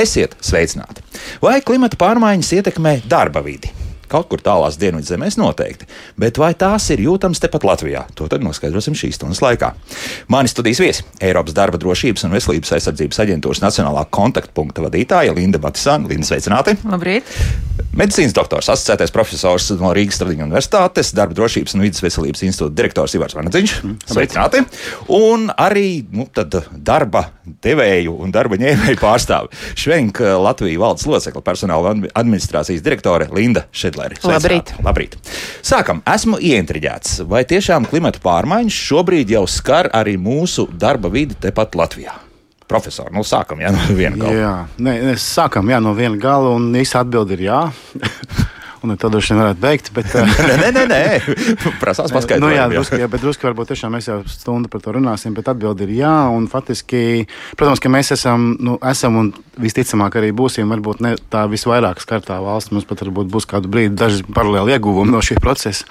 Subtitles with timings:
[0.00, 1.04] Esiet sveicināti!
[1.44, 3.79] Vai klimata pārmaiņas ietekmē darba vidi?
[4.10, 5.88] Kaut kur tālās dienvidzemēs noteikti.
[6.20, 8.04] Bet vai tās ir jūtamas tepat Latvijā?
[8.18, 9.72] To tad noskaidrosim šīs stundas laikā.
[10.32, 16.08] Mani studijas viesi- Eiropas darba drošības un veselības aizsardzības aģentūras nacionālā kontaktpunkta vadītāja Linda Batisāna.
[16.08, 16.76] Linda, sveicināti!
[16.84, 17.22] Labrīt!
[17.96, 23.16] Medicīnas doktors, asociētais profesors no Rīgas Stradiņa Universitātes, darba drošības un vidas veselības institūta direktors
[23.18, 23.72] Ivars Vanadziņš.
[23.82, 24.62] Mm, sveicināti!
[25.16, 26.28] Un arī nu,
[26.76, 27.24] darba
[27.64, 33.99] devēju un darba ņēmēju pārstāvi Švenka Latvijas valdes locekla personāla administrācijas direktore Linda Šedla.
[34.08, 34.30] Šefleri.
[34.32, 34.72] Labrīt.
[34.86, 35.16] Labrīt!
[35.66, 41.76] Sākam, esmu ieintriģēts, vai tiešām klimata pārmaiņas šobrīd jau skar arī mūsu darba vidi tepat
[41.78, 42.16] Latvijā?
[42.70, 44.36] Profesori, nu sākam jā, no viena gala.
[44.38, 47.62] Jā, nē, sākam jā, no viena gala, un īsa atbilde ir jā.
[48.80, 49.90] Un tad droši vien varētu beigt.
[49.92, 50.14] Bet,
[50.48, 51.00] nē, nē, nē, nē.
[51.82, 52.46] prasās paskaidrot.
[52.46, 55.50] nu, jā, drusku, jā, bet drusku varbūt tiešām mēs jau stundu par to runāsim, bet
[55.52, 56.14] atbildi ir jā.
[56.32, 57.26] Un faktiski,
[57.60, 62.40] protams, ka mēs esam, nu, esam un visticamāk arī būsim varbūt ne tā visvairāk skartā
[62.40, 62.72] valsts.
[62.72, 65.84] Mums pat varbūt būs kādu brīdi daži paralēli ieguvumi no šī procesa.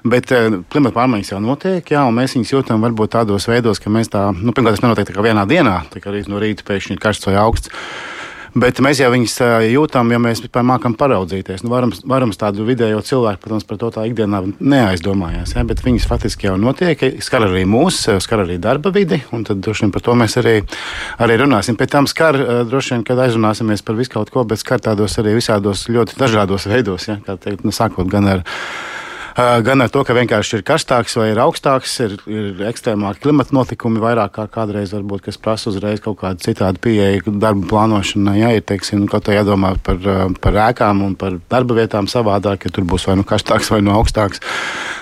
[0.00, 0.30] Bet
[0.72, 4.30] klimata pārmaiņas jau notiek, jā, un mēs viņus jūtam varbūt tādos veidos, ka mēs tā,
[4.32, 7.36] nu, pirmkārt, tas nenotiek tikai vienā dienā, tā kā no rīta pēkšņi ir karsts vai
[7.42, 7.74] augsts.
[8.54, 9.36] Bet mēs jau viņus
[9.70, 11.62] jūtam, ja mēs mākam paraudzīties.
[11.62, 15.54] Nu, varam, varam tādu vidējo cilvēku, protams, par to tā ikdienā neaizdomājās.
[15.54, 15.64] Ja?
[15.68, 16.98] Bet viņas faktiski jau notiek.
[17.22, 19.20] Skar arī mūs, skar arī darba vidi.
[19.30, 20.56] Tad droši vien par to mēs arī,
[21.22, 21.78] arī runāsim.
[21.78, 25.36] Pēc tam skar droši vien, kad aizrunāsimies par visu kaut ko, bet skar tādos arī
[25.38, 27.06] visādos ļoti dažādos veidos.
[27.12, 27.20] Ja?
[27.30, 28.46] Teikt, nu, sākot gan ar
[29.36, 34.00] gan ar to, ka vienkārši ir karstāks vai ir augstāks, ir, ir ekstrēmāki klimata notikumi,
[34.02, 38.36] vairāk kā kādreiz, varbūt, kas prasa uzreiz kaut kādu citādu pieeju darba plānošanai.
[38.40, 40.00] Ja ir teiksim, kaut kā jādomā par,
[40.42, 43.94] par ēkām un par darba vietām savādāk, ja tur būs vai nu karstāks vai nu
[43.94, 44.42] augstāks.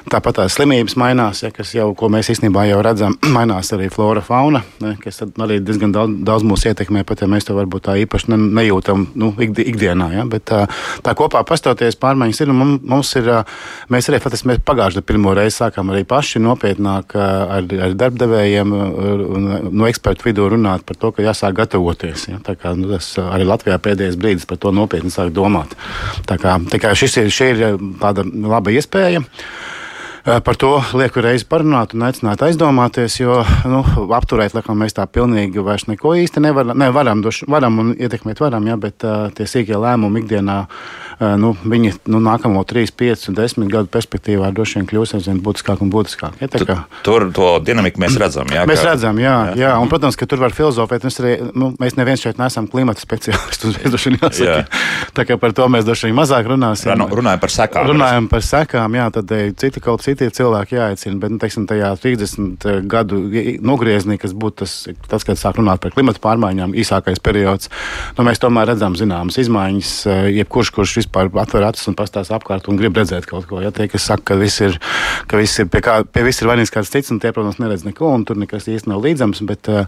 [0.09, 4.23] Tāpat tās slimības mainās, ja, kas jau, ko mēs īstenībā jau redzam, mainās arī flora,
[4.25, 7.97] fauna, ne, kas arī diezgan daudz, daudz mūs ietekmē, pat ja mēs to varbūt tā
[8.05, 10.11] īpaši ne, nejūtam nu, ikdienā.
[10.17, 10.65] Ja, bet tā,
[11.05, 13.31] tā kopā pastoties pārmaiņas ir, un mums ir,
[13.93, 19.49] mēs arī faktiski mēs pagājušajā pirmo reizi sākām arī paši nopietnāk ar, ar darbdevējiem un
[19.71, 22.29] no ekspertu vidū runāt par to, ka jāsāk gatavoties.
[22.33, 25.75] Ja, tā kā, nu, tas arī Latvijā pēdējais brīdis par to nopietni sāk domāt.
[26.29, 29.25] Tā kā, tā kā šis ir, šī ir tāda laba iespēja.
[30.29, 33.39] Par to lieku reizi parunāt un aicināt aizdomāties, jo
[33.71, 33.79] nu,
[34.13, 36.77] apturēt, laikam, mēs tā pilnīgi vairs neko īsti nevaram.
[36.77, 41.08] Ne, varam, doš, varam un ietekmēt varam, ja, bet uh, tie sīkie lēmumi ikdienā, uh,
[41.41, 45.83] nu, viņi nu, nākamo 3, 5 un 10 gadu perspektīvā droši vien kļūs aizvien būtiskāk
[45.85, 46.39] un būtiskāk.
[46.43, 48.51] Ja, kā, tur to dinamiku mēs redzam.
[48.55, 48.93] Jā, mēs kā...
[48.93, 49.57] redzam, jā, jā.
[49.65, 49.73] jā.
[49.83, 51.07] Un, protams, ka tur var filozofēt.
[51.07, 53.75] Mēs, arī, nu, mēs neviens šeit neesam klimata speciālisti.
[55.17, 56.95] Tā kā par to mēs vien mazāk runāsim.
[57.19, 57.89] Runājam par sekām.
[57.91, 61.19] Runājam par sekām, jā, tad citi kaut citi cilvēki jāaicina.
[61.21, 63.21] Bet, nu, teiksim, tajā 30 eh, gadu
[63.65, 64.75] nogriezienī, kas būtu tas,
[65.11, 67.73] tas, kad sāk runāt par klimatu pārmaiņām, īsākais periods,
[68.19, 69.93] nu, mēs tomēr redzam zināmas izmaiņas.
[70.07, 73.71] Eh, jebkurš, kurš vispār atver acis un pastāsta apkārt un grib redzēt kaut ko, ja
[73.73, 74.79] tie, kas saka, ka viss ir,
[75.29, 77.85] ka viss ir pie, kā, pie viss ir vainīgs kāds cits, un tie, protams, neredz
[77.87, 79.41] neko, un tur nekas īsti nav līdzams.
[79.49, 79.87] Bet, eh,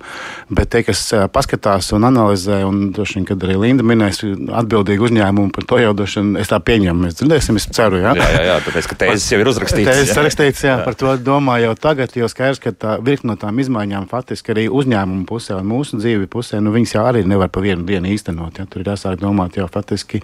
[0.51, 4.23] bet tie, kas paskatās un analizē, un droši vien, kad arī Linda minēs
[4.61, 7.05] atbildīgu uzņēmumu par to jau droši vien es tā pieņemu.
[7.05, 8.15] Mēs dzirdēsim, es ceru, jā.
[8.17, 10.01] Jā, jā, jā tāpēc, ka tēzes jau ir uzrakstītas.
[10.01, 10.85] Tēzes rakstīts, jā, jā.
[10.87, 14.67] par to domā jau tagad, jo skaidrs, ka tā virkni no tām izmaiņām faktiski arī
[14.73, 18.61] uzņēmumu pusē un mūsu dzīvi pusē, nu, viņas jau arī nevar pa vienu dienu īstenot.
[18.61, 18.67] Ja?
[18.71, 20.23] Tur ir jāsāk domāt jau faktiski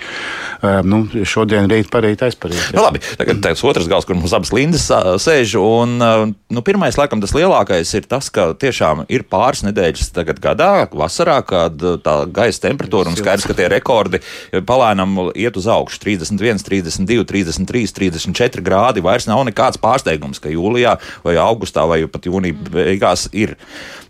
[0.89, 2.73] nu, šodien, rīt, parīt, aizparīt.
[2.77, 4.87] Nu, labi, tagad tas otrs gals, kur mums abas lindas
[5.23, 10.41] sēž, un nu, pirmais, laikam, tas lielākais ir tas, ka tiešām ir pāris nedēļas tagad
[10.43, 14.23] gadā, vasarā, kad tā gaisa temperatūra un skaidrs, ka tie rekordi
[14.67, 20.53] palēnām iet uz augšu 31, 32, 33, 34 grādi, vairs nav nekāds pārsteigums pārsteigums, ka
[20.53, 23.57] jūlijā vai augustā vai pat jūnija beigās ir.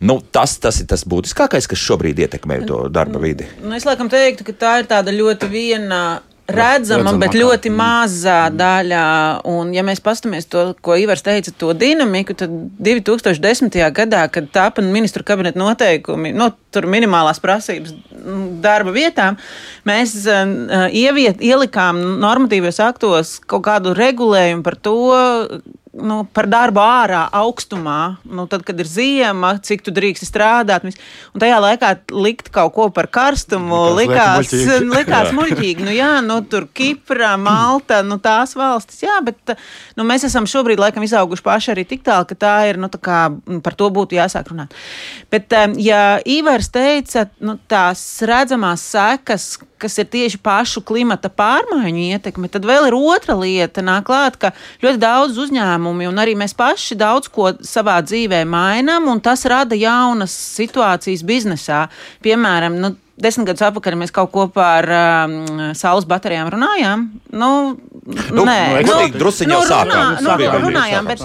[0.00, 3.46] Nu, tas, tas ir tas būtiskākais, kas šobrīd ietekmē to darba vidi.
[3.62, 6.20] Nu, es laikam teiktu, ka tā ir tāda ļoti viena
[6.50, 9.06] redzama, bet ļoti mazā daļā.
[9.50, 12.52] Un, ja mēs paskatāmies to, ko Ivars teica, to dinamiku, tad
[12.82, 13.78] 2010.
[13.96, 17.94] gadā, kad tāpa ministru kabineta noteikumi, no nu, tur minimālās prasības
[18.62, 19.38] darba vietām,
[19.88, 24.98] mēs uh, ieviet, ielikām normatīvos aktos kaut kādu regulējumu par to,
[25.96, 30.86] nu, par darbu ārā, augstumā, nu, tad, kad ir ziema, cik tu drīksti strādāt.
[30.86, 35.86] Un tajā laikā likt kaut ko par karstumu likās, likās, likās muļķīgi.
[35.86, 39.56] Nu, jā, nu, tur Kipra, Malta, nu, tās valstis, jā, bet
[39.98, 43.00] nu, mēs esam šobrīd laikam izauguši paši arī tik tālu, ka tā ir, nu, tā
[43.02, 43.20] kā
[43.64, 44.76] par to būtu jāsāk runāt.
[45.32, 52.50] Bet, ja Ivars teica, nu, tās redzamās sekas, kas ir tieši pašu klimata pārmaiņu ietekme,
[52.52, 54.52] tad vēl ir otra lieta, nāk klāt, ka
[54.84, 59.44] ļoti daudz uzņēmumu uzņēmumi un arī mēs paši daudz ko savā dzīvē mainām, un tas
[59.46, 61.88] rada jaunas situācijas biznesā.
[62.22, 67.10] Piemēram, nu, desmit gadus atpakaļ mēs kaut ko par um, saules baterijām runājām.
[67.32, 67.76] Nu,
[68.06, 70.20] Nu, nē, nu, godīgi, drusciņi jau sākām.
[70.22, 71.24] Nu, Sākām, runājām, bet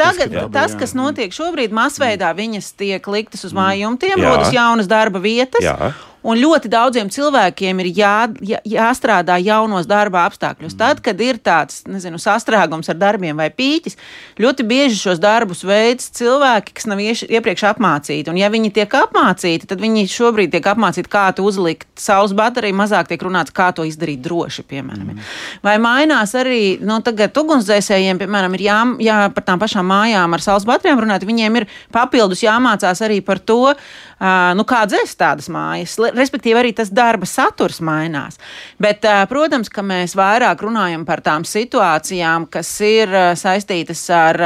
[0.00, 4.30] tagad tas, kas notiek šobrīd, masveidā viņas tiek liktas uz mājumtiem, Jā.
[4.30, 5.60] rodas jaunas darba vietas.
[5.60, 5.92] Jā.
[6.22, 8.16] Un ļoti daudziem cilvēkiem ir jā,
[8.46, 10.76] jā, jāstrādā jaunos darba apstākļos.
[10.78, 13.98] Tad, kad ir tāds nezinu, sastrēgums ar darbiem vai pīķis,
[14.42, 18.30] ļoti bieži šos darbus veids cilvēki, kas nav ieši, iepriekš apmācīti.
[18.30, 22.78] Un, ja viņi tiek apmācīti, tad viņi šobrīd tiek apmācīti, kā to uzlikt saules bateriju.
[22.78, 25.12] Mazāk tiek runāts, kā to izdarīt droši, piemēram.
[25.16, 25.26] Mm.
[25.66, 30.44] Vai mainās arī nu, tagad ugunsdzēsējiem, piemēram, ir jā, jā, par tām pašām mājām ar
[30.44, 34.10] saules baterijām runāt, viņiem ir papildus jāmācās arī par to, uh,
[34.56, 35.96] nu, kā dzēst tādas mājas.
[36.14, 38.38] Respektīvi, arī tas darba saturs mainās.
[38.82, 44.42] Bet, protams, ka mēs vairāk runājam par tām situācijām, kas ir saistītas ar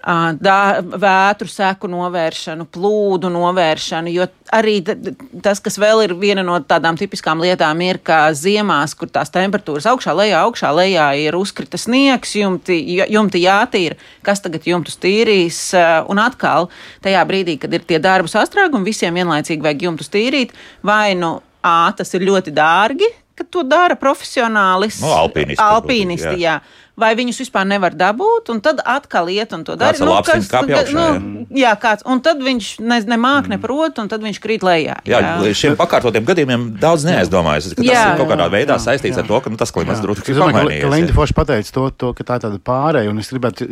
[0.00, 4.12] dā, vētru seku novēršanu, plūdu novēršanu.
[4.14, 9.10] Jo arī tas, kas vēl ir viena no tādām tipiskām lietām, ir, ka ziemās, kur
[9.12, 12.78] tās temperatūras augšā, lejā, augšā, lejā ir uzkrita sniegs, jumti,
[13.10, 15.60] jumti jātīra, kas tagad jumtus tīrīs.
[15.76, 16.70] ā, Un atkal,
[17.04, 21.92] tajā brīdī, kad ir tie darbu sastrēgumi, visiem vienlaicīgi vajag jumtus tīrīt, vai nu A,
[21.92, 23.04] tas ir ļoti dārgi,
[23.36, 25.00] ka to dara profesionālis.
[25.04, 26.56] Nu, alpīnisti alpīnisti jā.
[26.60, 26.88] jā.
[26.98, 29.94] Vai viņus vispār nevar dabūt, un tad atkal iet un to dara.
[29.94, 32.04] Kāds ar lapsni kāpj augšā, nu, jā, kāds.
[32.08, 33.54] Un tad viņš ne, nemāk, mm.
[33.54, 34.98] neprot, un tad viņš krīt lejā.
[35.08, 35.52] Jā, jā.
[35.56, 37.70] šiem pakārtotiem gadījumiem daudz neaizdomājas.
[37.72, 38.02] ka Tas Jā.
[38.10, 39.24] ir kaut kādā veidā Jā, saistīts jā.
[39.24, 40.88] ar to, ka nu, tas klimats drusku ir pamainījies.
[40.92, 41.16] Linda jā.
[41.16, 43.68] Forša pateica to, to, ka tā ir tāda pārēja, un es gribētu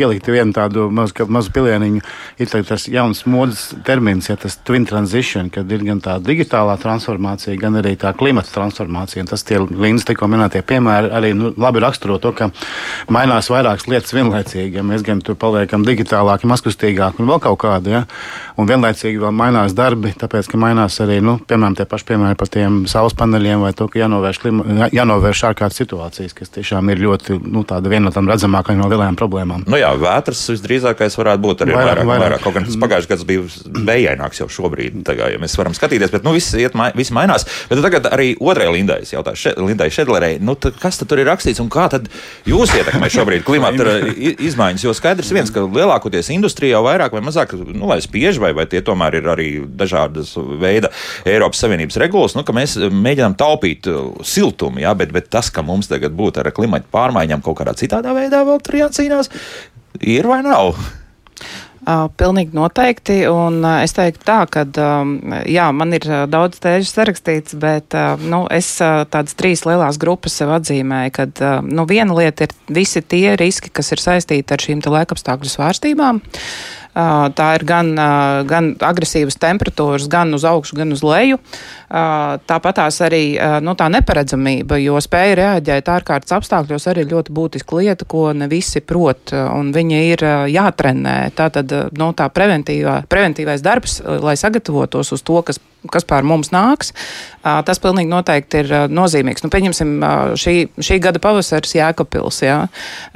[0.00, 2.02] pielikt vienu tādu mazu, mazu pilieniņu.
[2.42, 7.56] Ir tas jauns modes termins, ja tas twin transition, kad ir gan tā digitālā transformācija,
[7.60, 9.22] gan arī tā klimata transformācija.
[9.22, 12.50] Un tas tie Lindas tikko minētie piemēri arī nu, labi raksturo to, ka
[13.12, 14.78] mainās vairākas lietas vienlaicīgi.
[14.78, 18.04] Ja mēs gan tur paliekam digitālāki, mazkustīgāki un vēl kaut kādi, ja?
[18.56, 22.48] un vienlaicīgi vēl mainās darbi, tāpēc, ka mainās arī, nu, piemēram, tie paši piemēri par
[22.52, 27.02] tiem saules paneļiem vai to, ka jānovērš, klima, jā- jānovērš ārkārtas situācijas, kas tiešām ir
[27.04, 29.66] ļoti, nu, tāda viena no tām redzamākajām no lielajām problēmām.
[29.68, 32.22] Nu jā, vētras visdrīzākais varētu būt arī Vairāk, vairāk.
[32.22, 32.42] vairāk.
[32.46, 33.44] Kaut gan tas pagājušais gads bija
[33.90, 37.46] vējaināks jau šobrīd, tagad, ja mēs varam skatīties, bet nu, viss, iet, viss mainās.
[37.70, 41.68] Bet tagad arī otrai Lindai še, Lindai Šedlerei, nu, kas tad tur ir rakstīts un
[41.72, 41.95] kā tad
[42.48, 44.84] jūs ietekmē šobrīd klimata i- izmaiņas?
[44.84, 48.82] Jo skaidrs viens, ka lielākoties industrija jau vairāk vai mazāk, nu, spiež vai, vai tie
[48.84, 50.90] tomēr ir arī dažādas veida
[51.24, 55.64] Eiropas Savienības regulas, nu, ka mēs mēģinām taupīt uh, siltumu, jā, bet, bet tas, ka
[55.66, 59.32] mums tagad būtu ar klimata pārmaiņām kaut kādā citādā veidā vēl tur jācīnās,
[60.00, 60.76] ir vai nav?
[61.86, 63.20] Pilnīgi noteikti.
[63.30, 64.64] Un es teiktu tā, ka
[65.46, 67.94] jā, man ir daudz tēžu sarakstīts, bet
[68.26, 73.02] nu, es tādas trīs lielās grupas sev atzīmēju, ka uh, nu, viena lieta ir visi
[73.02, 76.22] tie riski, kas ir saistīti ar šīm te laikapstākļu svārstībām.
[76.96, 77.90] Tā ir gan,
[78.48, 81.36] gan agresīvas temperatūras, gan uz augšu, gan uz leju.
[81.36, 87.34] Uh, Tāpat tās arī nu, tā neparedzamība, jo spēja reaģēt ārkārtas apstākļos arī ir ļoti
[87.36, 91.16] būtiska lieta, ko ne visi prot, un viņa ir jātrenē.
[91.36, 95.60] Tātad uh, nu, tā preventīvais darbs, lai sagatavotos uz to, kas
[95.92, 96.92] kas pār mums nāks,
[97.42, 99.44] tas pilnīgi noteikti ir nozīmīgs.
[99.44, 99.92] Nu, pieņemsim,
[100.40, 102.40] šī, šī gada pavasaris Jēkabpils.
[102.42, 102.58] Jā.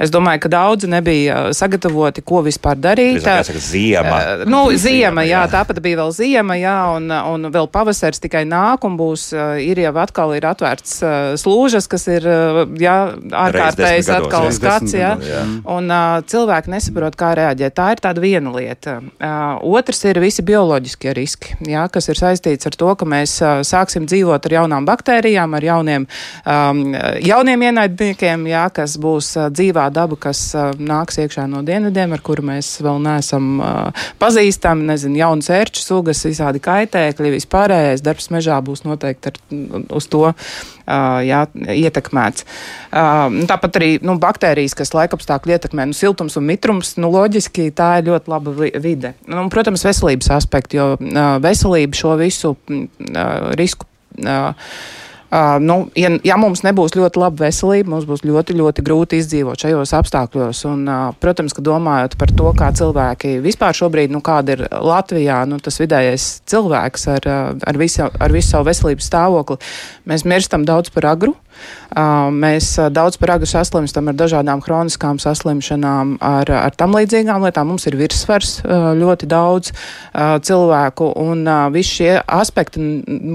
[0.01, 3.19] Es domāju, ka daudzi nebija sagatavoti, ko vispār darīt.
[3.19, 4.17] Drīzāk jāsaka ziema.
[4.19, 8.85] Ā, Nu, ziema, jā, tāpat bija vēl ziema, jā, un, un vēl pavasaris tikai nāk,
[8.87, 12.95] un būs, ā, ir jau atkal ir atvērts ā, slūžas, kas ir, ā, jā,
[13.45, 15.13] ārkārtējs atkal reiz skats, jā.
[15.25, 15.43] jā.
[15.71, 17.75] Un uh, cilvēki nesaprot, kā reaģēt.
[17.77, 18.97] Tā ir tāda viena lieta.
[19.01, 23.61] Uh, otrs ir visi bioloģiskie riski, jā, kas ir saistīts ar to, ka mēs uh,
[23.67, 26.07] sāksim dzīvot ar jaunām baktērijām, ar jauniem,
[26.45, 26.83] um,
[27.23, 32.25] jauniem ienaidniekiem, jā, kas būs uh, dzīvā daba, kas uh, nāks iekšā no dienvidiem, ar
[32.25, 33.60] kuru mēs vēl neesam uh,
[34.21, 34.87] pazīstami.
[34.91, 39.39] Nezinu, jaunas ērču sugas, visādi kaitēkļi, vispārējais darbs mežā būs noteikti ar,
[39.97, 40.35] uz to uh,
[41.25, 42.47] jā, ietekmēts.
[42.91, 47.93] Uh, tāpat arī nu, baktērijas, kas laikapstākļi ietekmē, nu, siltums un mitrums, nu, loģiski tā
[48.01, 49.15] ir ļoti laba vi- vide.
[49.27, 53.87] Nu, un, protams, veselības aspekti, jo uh, veselība šo visu mm, uh, risku.
[54.19, 54.51] Uh,
[55.31, 59.63] Uh, nu, ja, ja mums nebūs ļoti laba veselība, mums būs ļoti, ļoti grūti izdzīvot
[59.63, 60.65] šajos apstākļos.
[60.67, 65.45] Un, uh, protams, ka domājot par to, kā cilvēki vispār šobrīd, nu, kāda ir Latvijā,
[65.47, 69.61] nu, tas vidējais cilvēks ar, uh, ar, visu, ar visu savu veselības stāvokli,
[70.11, 71.31] mēs mirstam daudz par agru.
[71.31, 71.50] Uh,
[72.43, 77.71] mēs daudz par agru saslimstam ar dažādām hroniskām saslimšanām, ar, ar tam līdzīgām lietām.
[77.71, 78.57] Mums ir virsvars
[78.99, 79.71] ļoti daudz
[80.43, 82.83] cilvēku, un visi šie aspekti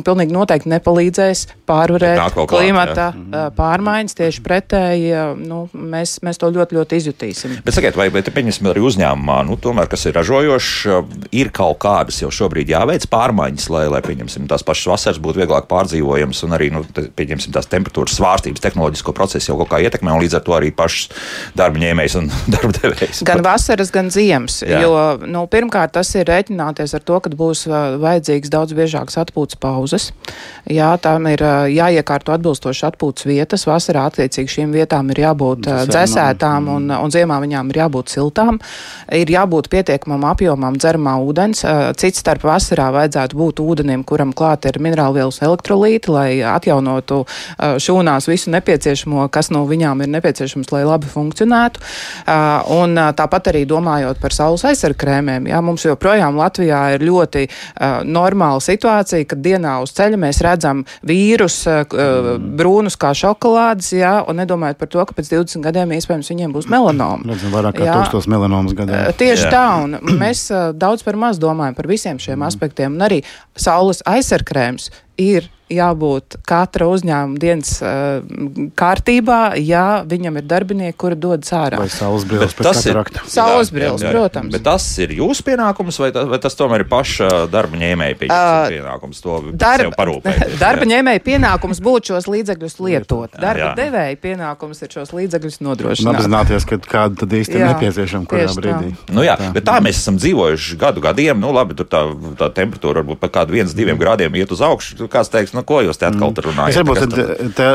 [0.04, 4.16] pilnīgi noteikti nepalīdzēs pār pārvarēt klimata klāt, pārmaiņas.
[4.16, 7.56] Tieši pretēji, nu, mēs, mēs to ļoti, ļoti izjutīsim.
[7.66, 10.97] Bet sakiet, vai, vai te pieņemsim arī uzņēmumā, nu, tomēr, kas ir ražojoši,
[11.37, 15.68] ir kaut kādas jau šobrīd jāveic pārmaiņas, lai, lai pieņemsim, tās pašas vasaras būtu vieglāk
[15.71, 20.14] pārdzīvojams un arī, nu, te, pieņemsim, tās temperatūras svārstības tehnoloģisko procesu jau kaut kā ietekmē
[20.14, 21.11] un līdz ar to arī pašas
[21.58, 23.23] darba ņēmējs un darba devējs.
[23.28, 24.61] Gan vasaras, gan ziemas.
[24.66, 24.82] Jā.
[24.85, 24.94] Jo,
[25.26, 27.66] nu, pirmkārt, tas ir rēķināties ar to, ka būs
[28.02, 30.11] vajadzīgs daudz biežākas atpūtas pauzes.
[30.70, 31.42] Jā, tām ir
[31.73, 33.66] jāiekārto atbilstoši atpūtas vietas.
[33.68, 38.58] Vasarā attiecīgi šīm vietām ir jābūt dzēsētām un, un ziemā viņām ir jābūt siltām.
[39.14, 41.62] Ir jābūt pietiekamam apjomam dzeramā ūdens.
[42.00, 47.23] Cits starp vasarā vajadzētu būt ūdenim, kuram klāt ir minerālvielas elektrolīti, lai atjaunotu
[47.96, 51.80] šūnās visu nepieciešamo, kas no viņām ir nepieciešams, lai labi funkcionētu.
[52.76, 57.46] Un tāpat arī domājot par saules aizsargkrēmiem, jā, mums joprojām Latvijā ir ļoti
[58.04, 61.62] normāla situācija, kad dienā uz ceļa mēs redzam vīrus
[62.58, 66.68] brūnus kā šokolādes, jā, un nedomājot par to, ka pēc 20 gadiem iespējams viņiem būs
[66.72, 67.24] melanoma.
[67.32, 69.06] Redzam vairāk kā tūkstos melanomas gadā.
[69.16, 69.54] Tieši jā.
[69.54, 72.46] tā, un mēs daudz par maz domājam par visiem šiem mm.
[72.50, 73.22] aspektiem, un arī
[73.56, 78.23] saules aizsargkrēms ir jābūt katra uzņēmuma dienas uh,
[78.78, 81.80] kārtībā, ja viņam ir darbinieki, kuri dodas ārā.
[81.80, 83.25] Vai saules brilles pēc katarakta.
[83.30, 84.54] Saules brilles, protams.
[84.54, 88.68] Bet tas ir jūsu pienākums, vai, tas, vai tas tomēr ir paša darba ņēmēja uh,
[88.70, 90.44] pienākums to darba, parūpēt?
[90.62, 93.35] darba ņēmēja pienākums būtu šos līdzekļus lietot.
[93.35, 93.73] Darba jā.
[93.80, 96.20] devēja pienākums ir šos līdzekļus nodrošināt.
[96.20, 98.94] Apzināties, ka kāda tad īsti ir nepieciešama kurā brīdī.
[98.94, 99.18] Tā.
[99.18, 99.50] Nu jā, tā.
[99.56, 101.42] bet tā mēs esam dzīvojuši gadu gadiem.
[101.42, 102.06] Nu labi, tur tā,
[102.38, 105.05] tā temperatūra varbūt par kādu viens, diviem grādiem iet uz augšu.
[105.12, 106.46] Kāds teiks, nu, ko jūs te atkal mm.
[106.46, 106.72] runājat?
[106.72, 107.68] Es, varbūt, tad, te,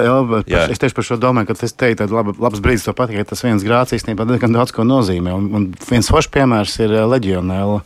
[0.51, 3.33] jā, es tieši par šo domāju, ka tas teikt, laba, labs brīdis to pateikt, ka
[3.33, 5.35] tas viens grāds īstenībā diezgan daudz ko nozīmē.
[5.37, 7.79] Un, un viens foršs piemērs ir eh, leģionēla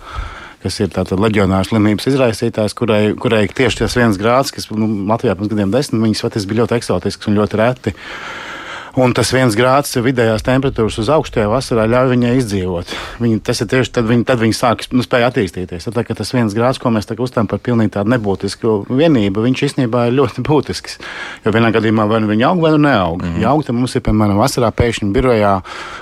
[0.65, 5.35] kas ir tāda leģionāra slimības izraisītājs, kurai, kurai tieši tas viens grāds, kas nu, Latvijā
[5.37, 7.93] pirms gadiem desmit, viņas patiesībā bija ļoti eksotisks un ļoti reti.
[8.95, 12.93] Un tas viens grāds vidējās temperatūras uz augšu tajā vasarā ļauj viņai izdzīvot.
[13.19, 15.87] Viņa, tas ir tieši tad, viņa, tad viņa sāk nu, spēj attīstīties.
[15.89, 20.15] Tad, tas viens grāds, ko mēs uztveram par pilnīgi tādu nebūtisku vienību, viņš īstenībā ir
[20.19, 20.95] ļoti būtisks.
[21.43, 23.19] Jo vienā gadījumā vai nu viņa aug, vai nu neaug.
[23.19, 23.41] Mm -hmm.
[23.43, 25.53] Ja aug, tad mums ir, piemēram, vasarā pēkšņi birojā,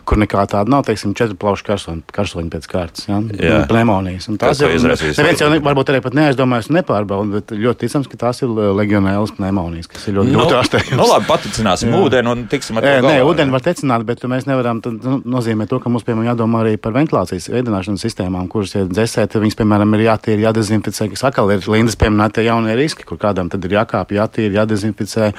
[0.06, 1.66] kur nekā tāda nav, teiksim, četru plaušu
[2.14, 3.22] karsoņi pēc kārtas, ja?
[3.70, 4.30] pneimonijas.
[4.38, 4.78] Tas ir
[5.18, 8.50] neviens jau ne, varbūt arī pat neaizdomājas un nepārbauda, bet ļoti ticams, ka tās ir
[8.50, 10.98] legionēlas pneimonijas, kas ir ļoti, nu, ļoti ārstējums.
[11.00, 13.08] Nu, labi, paticināsim ūdeni un tiksim ar to.
[13.08, 14.82] Nē, ūdeni var tecināt, bet mēs nevaram.
[14.84, 19.38] Nu, nozīmē to, ka mums, piemēram, jādomā arī par ventilācijas veidināšanas sistēmām, kuras ir dzēsēt.
[19.42, 23.66] Viņas, piemēram, ir jātīra, jādezinficē, kas atkal ir Lindas pieminētie jaunie riski, kur kādam tad
[23.68, 25.32] ir jākāpj, jātīra, jādezinficē,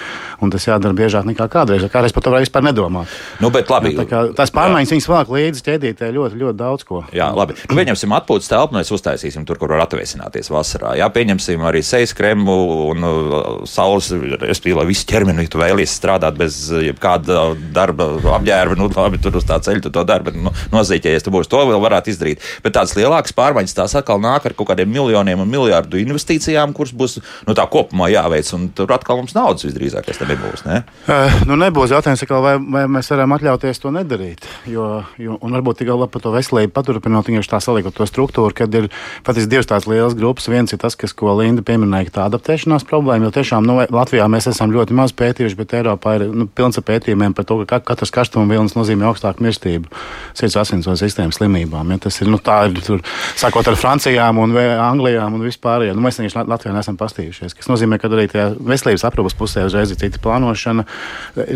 [0.44, 1.84] un tas jādara biežāk nekā kādreiz.
[1.92, 3.12] Kādreiz par to var vispār nedomāt.
[3.44, 3.94] Nu, bet labi.
[3.94, 7.02] Jā, kā, tās pārmaiņas viņas vāk līdzi ķēdītē ļoti, ļoti daudz ko.
[7.14, 7.58] Jā, labi.
[7.68, 10.94] Nu, pieņemsim atpūtas telpu, mēs uztaisīsim tur, kur var atvēsināties vasarā.
[10.98, 12.56] Jā, pieņemsim arī sejas kremu
[12.90, 17.33] un uh, saules, respektīvi, lai viss ķermenis vēlies strādāt bez jebkāda
[17.74, 21.24] darba apģērba ģērbi, nu, labi, tur uz tā ceļa tu to dari, bet nu, nozīķējies,
[21.24, 22.42] tu būsi to vēl varētu izdarīt.
[22.64, 26.94] Bet tādas lielākas pārmaiņas tās atkal nāk ar kaut kādiem miljoniem un miljārdu investīcijām, kuras
[26.94, 30.64] būs nu, tā kopumā jāveic, un tur atkal mums naudas visdrīzāk nebūs.
[30.66, 30.82] Ne?
[31.08, 34.46] Uh, nu, nebūs jautājums, vai, vai mēs varam atļauties to nedarīt.
[34.70, 38.74] Jo, jo, un varbūt tikai par to veselību paturpinot, vienkārši tā saliekot to struktūru, kad
[38.74, 38.90] ir
[39.26, 40.48] patiesībā divas tādas lielas grupas.
[40.50, 44.48] Viens ir tas, kas, ko Linda pieminēja, tā adaptēšanās problēma, jo tiešām nu, Latvijā mēs
[44.50, 48.12] esam ļoti maz pētījuši, bet Eiropā ir nu, pilns ar pētījumiem par to, ka katrs
[48.12, 49.88] karstums un vilnas nozīmē augstāku mirstību
[50.36, 51.94] sirds asinsvadu sistēmas slimībām.
[51.94, 53.00] Ja, tas ir, nu, tā ir, tur,
[53.40, 55.86] sākot ar Francijām un Anglijām un vispār.
[55.88, 59.64] Ja, nu, mēs vienkārši Latvijā neesam pastījušies, kas nozīmē, ka arī tajā veselības aprūpas pusē
[59.68, 60.86] uzreiz ir cita plānošana.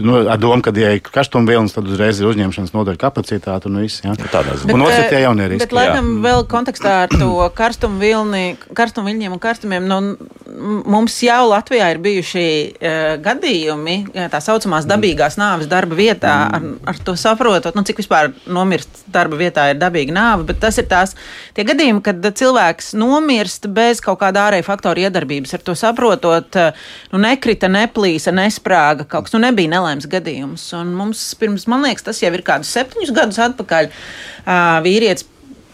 [0.05, 4.03] Nu, ar domu, ka, ja ir karstuma tad uzreiz ir uzņemšanas nodaļa kapacitāte un viss.
[4.05, 4.15] Ja.
[4.15, 5.67] Nu, un otrs ir tie jaunie riski.
[5.67, 8.45] Bet, laikam, vēl kontekstā ar to karstumu vilni,
[8.77, 10.29] karstumu viļņiem un karstumiem, nu,
[10.89, 13.97] mums jau Latvijā ir bijuši uh, gadījumi,
[14.33, 16.75] tā saucamās dabīgās nāves darba vietā mm.
[16.87, 20.79] ar ar to saprotot, nu, cik vispār nomirst darba vietā ir dabīga nāve, bet tas
[20.81, 21.15] ir tās
[21.57, 25.55] tie gadījumi, kad cilvēks nomirst bez kaut kāda ārēja faktora iedarbības.
[25.57, 26.61] Ar to saprotot,
[27.13, 30.69] nu, nekrita, neplīsa, nesprāga kaut kas, nu, nebija nelaimes gadījums.
[30.79, 33.93] Un mums pirms, man liekas, tas jau ir kādus septiņus gadus atpakaļ
[34.87, 35.27] vīrietis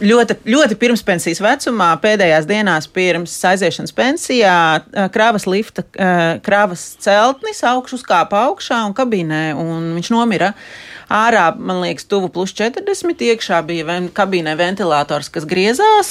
[0.04, 4.56] ļoti, ļoti pirmspensijas vecumā, pēdējās dienās pirms aiziešanas pensijā,
[5.14, 5.84] krāvas lifta,
[6.44, 10.54] krāvas celtnis augšus kāpa augšā un kabīnē, un viņš nomira.
[11.14, 13.20] Ārā, man liekas, tuvu plus 40.
[13.28, 16.11] iekšā bija ven, kabīnē ventilators, kas griezās,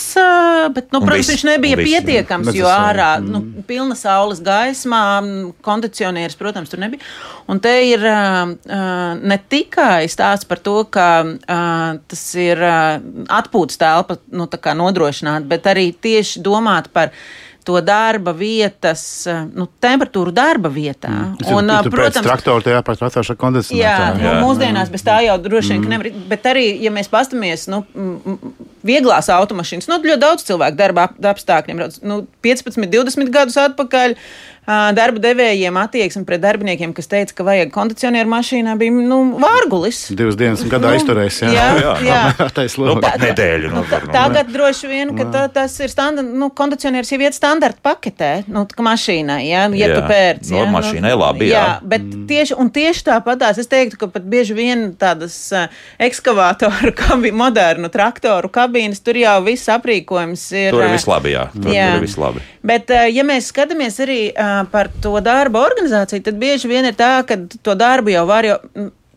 [0.75, 3.31] bet, nu, protams, viņš nebija viss, pietiekams, jo ārā, mm.
[3.33, 5.03] nu, pilna saules gaismā,
[5.65, 7.01] kondicionieris, protams, tur nebija.
[7.49, 11.07] Un te ir ne tikai stāsts par to, ka
[12.07, 14.47] tas ir atpūtas telpa, nu,
[14.83, 17.11] nodrošināt, bet arī tieši domāt par
[17.63, 19.23] to darba vietas,
[19.55, 21.11] nu, temperatūru darba vietā.
[21.11, 21.51] Mm.
[21.55, 23.83] Un, tu, tu protams, traktoru tajā pat traktoru ar kondicionētāju.
[23.83, 24.33] Jā, jā.
[24.35, 25.93] Nu, mūsdienās bez tā jau droši vien mm.
[25.93, 26.25] nevar.
[26.31, 27.83] Bet arī, ja mēs pastamies, nu,
[28.85, 34.17] vieglās automašīnas, nu, ļoti daudz cilvēku darba apstākļiem, nu, 15, 20 gadus atpakaļ.
[34.65, 40.05] Darba devējiem attieksme pret darbiniekiem, kas teica, ka vajag kondicionieru mašīnā, bija nu, vārgulis.
[40.15, 41.41] Divas dienas gadā nu, izturēs.
[41.43, 42.21] Jā, jā, jā.
[42.39, 42.47] jā.
[42.87, 43.73] nu, pat nedēļu.
[43.73, 47.83] Nu, nu, tagad droši vien, ka tā, tas ir standart, nu, kondicionieris jau iet standarta
[47.83, 49.97] paketē, nu, mašīnai, jā, ja jā.
[49.97, 50.53] tu pērc.
[50.53, 51.65] Jā, no, mašīnai labi, jā.
[51.65, 52.23] jā bet mm.
[52.31, 55.67] tieši, un tieši tāpatās es teiktu, ka pat bieži vien tādas uh,
[56.07, 60.71] ekskavātoru, kabi, modernu traktoru kabīnes, tur jau viss aprīkojums ir.
[60.71, 61.49] Tur ir viss labi, jā.
[61.51, 61.91] Tur, jā.
[61.91, 62.47] tur ir viss labi.
[62.63, 66.97] Bet, uh, ja mēs skatāmies arī uh, par to darba organizāciju, tad bieži vien ir
[66.99, 68.59] tā, ka to darbu jau var jau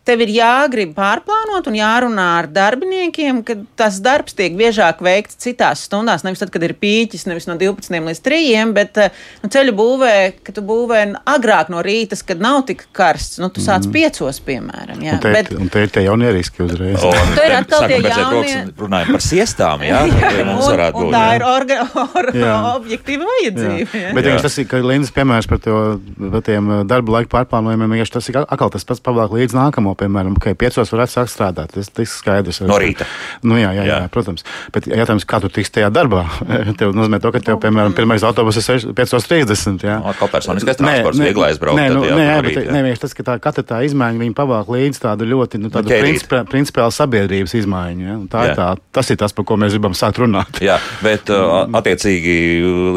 [0.07, 5.83] tev ir jāgrib pārplānot un jārunā ar darbiniekiem, ka tas darbs tiek biežāk veikts citās
[5.87, 6.23] stundās.
[6.25, 10.15] Nevis tad, kad ir pīķis, nevis no 12 līdz 3, bet eh, nu, ceļu būvē,
[10.47, 13.41] ka tu būvē agrāk no rīta, kad nav tik karsts.
[13.41, 13.95] Nu, tu sāc mm.
[13.95, 15.03] piecos, piemēram.
[15.03, 15.17] Jā.
[15.17, 17.03] Un te, bet, un te ir tie jaunie riski uzreiz.
[17.07, 18.57] Un, tur ir atkal tie jaunie.
[18.77, 20.01] Runājam par siestām, jā?
[20.37, 21.13] jā mums varētu būt.
[21.15, 22.29] Tā ir orga, or,
[22.77, 23.87] objektīva vajadzība.
[23.87, 24.03] Jā.
[24.07, 24.15] Jā.
[24.17, 24.37] Bet jā.
[24.43, 25.77] tas ir, ka Lindas piemērs par, to,
[26.19, 30.37] par tiem eh, darba laika pārplānojumiem, tas ir atkal tas pats pavāk līdz nākamo piemēram,
[30.41, 31.73] ka piecos varētu sākt strādāt.
[31.75, 32.61] Tas ir skaidrs.
[32.67, 33.07] No rīta.
[33.45, 33.99] Nu, jā, jā, jā.
[34.03, 34.45] jā, protams.
[34.73, 36.23] Bet jautājums, kā tu tiks tajā darbā?
[36.79, 39.85] Tev nozīmē to, ka tev, piemēram, pirmais autobus ir 5.30.
[39.87, 41.79] Jā, no, kā personiskais transports, viegli aizbraukt.
[41.79, 44.35] Nē, nu, jā, nē, jā, bet, nē, vienkārši tas, ka tā katra tā izmaiņa, viņi
[44.37, 48.07] pavāk līdz tādu ļoti, nu, tādu principā, principiālu sabiedrības izmaiņu.
[48.07, 48.17] Ja?
[48.31, 48.53] Tā jā.
[48.53, 50.61] ir tā, tas ir tas, par ko mēs gribam sākt runāt.
[50.63, 52.37] Jā, bet uh, attiecīgi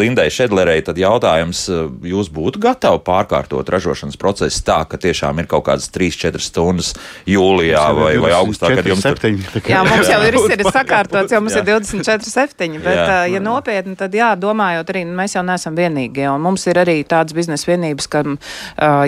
[0.01, 1.67] Lindai Šedlerei tad jautājums,
[2.07, 6.90] jūs būtu gatavi pārkārtot ražošanas procesu tā, ka tiešām ir kaut kādas 3-4 stundas
[7.29, 9.65] jūlijā vai, vai augustā, kad jums 7, tur...
[9.71, 11.63] Jā, mums jau ir, ir sakārtots, jau mums jā.
[11.63, 13.19] ir 24, 7, bet, jā.
[13.35, 17.37] ja nopietni, tad jā, domājot arī, mēs jau neesam vienīgie, un mums ir arī tādas
[17.37, 18.25] biznesa vienības, ka,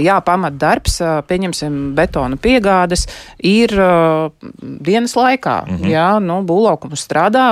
[0.02, 3.06] jā, pamat darbs, pieņemsim, betona piegādes,
[3.38, 3.74] ir
[4.60, 5.92] dienas laikā, mm -hmm.
[5.92, 7.46] jā, nu, būlaukums strādā,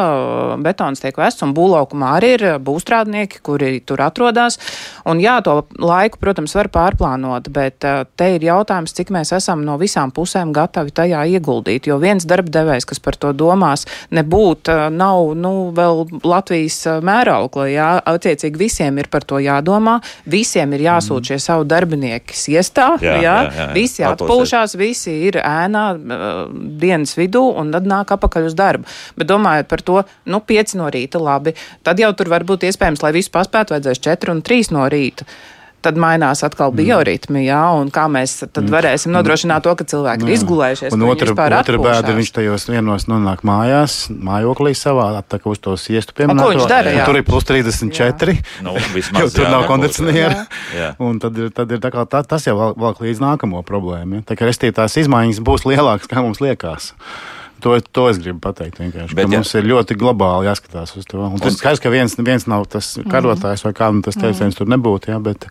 [0.63, 4.59] betons tiek vests, un būlaukumā arī ir būstrādnieki, kuri tur atrodas,
[5.05, 7.79] un jā, to laiku, protams, var pārplānot, bet
[8.17, 10.20] te ir jautājums, cik mēs esam no visām pusēm
[10.55, 11.89] gatavi tajā ieguldīt.
[11.91, 17.69] Jo viens darbdevējs, kas par to domās, nebūt, nav nu, vēl Latvijas mēraukla.
[17.71, 19.99] Jā, attiecīgi visiem ir par to jādomā,
[20.31, 21.29] visiem ir jāsūt mm.
[21.31, 23.69] šie savu darbinieki siestā, jā, jā, jā, jā.
[23.77, 25.85] visi atpūšās, visi ir ēnā
[26.81, 28.91] dienas vidū un tad nāk apakaļ uz darbu.
[29.19, 31.55] Bet domājot par to, nu, pieci no rīta labi,
[31.87, 35.29] tad jau tur var būt iespējams, lai visu paspētu, vajadzēs četri un trīs no rīta
[35.85, 36.79] tad mainās atkal mm.
[36.81, 38.73] bioritmi, jā, un kā mēs tad mm.
[38.75, 40.95] varēsim nodrošināt to, ka cilvēki ir izgulējušies.
[40.97, 45.77] Un otra, otra bēda, viņš tajos vienos nonāk mājās, mājoklī savā, tā kā uz to
[45.81, 46.43] siestu piemēram.
[46.45, 46.95] Ko viņš dara?
[47.01, 47.09] Jā.
[47.09, 50.45] Tur ir plus 34, nu, vismaz, tur jā, nav kondicionieri,
[51.03, 54.21] un tad, ir, tad ir tā kā tā, tas jau valk līdz nākamo problēmu.
[54.21, 54.31] Ja?
[54.31, 56.93] Tā kā restīvi tās izmaiņas būs lielākas, kā mums liekas.
[57.61, 58.81] To, to es gribu pateikt.
[58.81, 59.29] Bet, ja.
[59.31, 61.21] Mums ir ļoti globāli jāskatās uz to.
[61.21, 64.71] Un tas ir skaidrs, ka viens, viens nav tas karotājs vai kādam tas teiciens tur
[64.71, 65.13] nebūtu.
[65.13, 65.47] Ja, bet,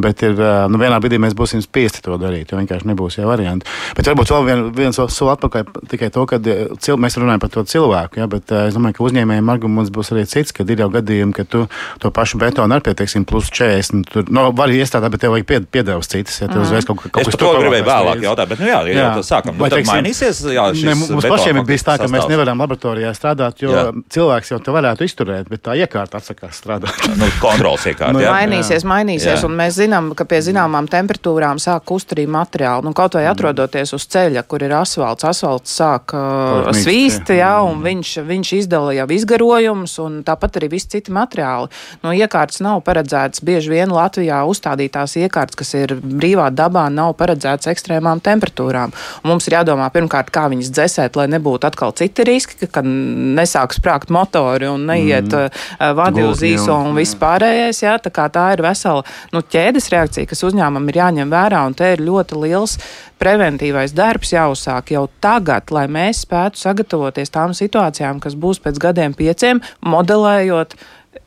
[0.00, 0.36] bet ir,
[0.70, 3.68] nu, vienā brīdī mēs būsim spiesti to darīt, jo vienkārši nebūs jau varianti.
[3.96, 7.64] Bet varbūt vēl vien, viens soli atpakaļ tikai to, ka cil, mēs runājam par to
[7.68, 8.20] cilvēku.
[8.20, 11.46] Ja, bet es domāju, ka uzņēmējiem arguments būs arī cits, kad ir jau gadījumi, ka
[11.48, 11.66] tu
[12.02, 14.06] to pašu betonu ar pie, teiksim, plus 40.
[14.12, 16.40] Tur, no, var iestrādāt, bet tev vajag pied, piedevs citas.
[16.42, 19.10] Ja, uzreiz kaut, kaut kas tāds- to gribēju vēlāk jautāt, bet, nu jā, jā, jā.
[19.26, 19.54] sākam.
[19.56, 22.14] Nu, vai, teiksim, mainīsies, jā, šis ne, mums pašiem pašiem ir bijis tā, ka sastāvs.
[22.16, 23.84] mēs nevaram laboratorijā strādāt, jo jā.
[24.12, 27.06] cilvēks jau te varētu izturēt, bet tā iekārta atsakās strādāt.
[27.20, 28.14] nu, kontrols iekārta.
[28.16, 28.90] nu, mainīsies, jā.
[28.90, 29.44] mainīsies, jā.
[29.46, 32.86] un mēs zinām, ka pie zināmām temperatūrām sāk kust arī materiāli.
[32.86, 33.34] Nu, kaut vai mm.
[33.34, 37.86] atrodoties uz ceļa, kur ir asfalts, asfalts sāk uh, svīst, jā, un mm.
[37.86, 41.70] viņš, viņš izdala jau izgarojumus, un tāpat arī visi citi materiāli.
[42.04, 47.70] Nu, iekārtas nav paredzētas bieži vien Latvijā uzstādītās iekārtas, kas ir brīvā dabā, nav paredzētas
[47.72, 48.94] ekstrēmām temperatūrām.
[49.22, 53.76] Un mums ir jādomā pirmkārt, kā viņas dzēsēt, lai nebūtu atkal citi riski, ka nesāk
[53.76, 55.56] sprākt motori un neiet mm.
[55.78, 57.84] uh, vadi uz īso un viss pārējais.
[57.84, 61.92] Jā, tā, tā ir vesela nu, ķēdes reakcija, kas uzņēmumam ir jāņem vērā, un te
[61.94, 62.78] ir ļoti liels
[63.20, 69.16] preventīvais darbs jāuzsāk jau tagad, lai mēs spētu sagatavoties tām situācijām, kas būs pēc gadiem
[69.16, 70.76] pieciem, modelējot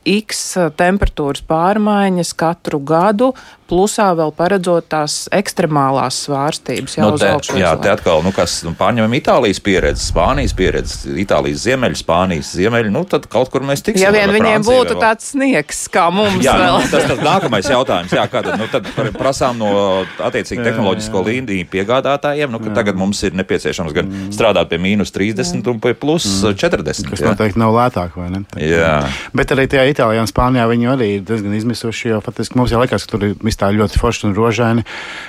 [0.06, 3.32] X temperatūras pārmaiņas katru gadu,
[3.70, 7.56] plusā vēl paredzot tās ekstremālās svārstības jau nu, te, augšu.
[7.60, 12.90] jā, te atkal, nu, kas nu, pārņemam Itālijas pieredzi, Spānijas pieredzi, Itālijas ziemeļi, Spānijas ziemeļi,
[12.94, 14.02] nu, tad kaut kur mēs tiksim.
[14.04, 16.80] Ja vien viņiem Francija, būtu vai- tāds sniegs, kā mums Jā, vēl.
[16.82, 18.10] nu, tas ir nākamais jautājums.
[18.18, 19.70] Jā, kā tad, nu, tad prasām no
[20.18, 25.66] attiecīgi tehnoloģisko līniju piegādātājiem, nu, ka tagad mums ir nepieciešams gan strādāt pie mīnus 30
[25.70, 27.06] un pie plus 40.
[27.10, 27.30] Kas jā.
[27.30, 28.42] noteikti nav lētāk, vai ne?
[28.50, 28.94] Tā- Jā.
[29.36, 32.08] Bet arī tajā Itālijā un Spānijā viņi arī ir diezgan izmisuši.
[32.10, 34.84] Jo faktiski mums jau liekas, ka tur ir tā ļoti forši un rožaini.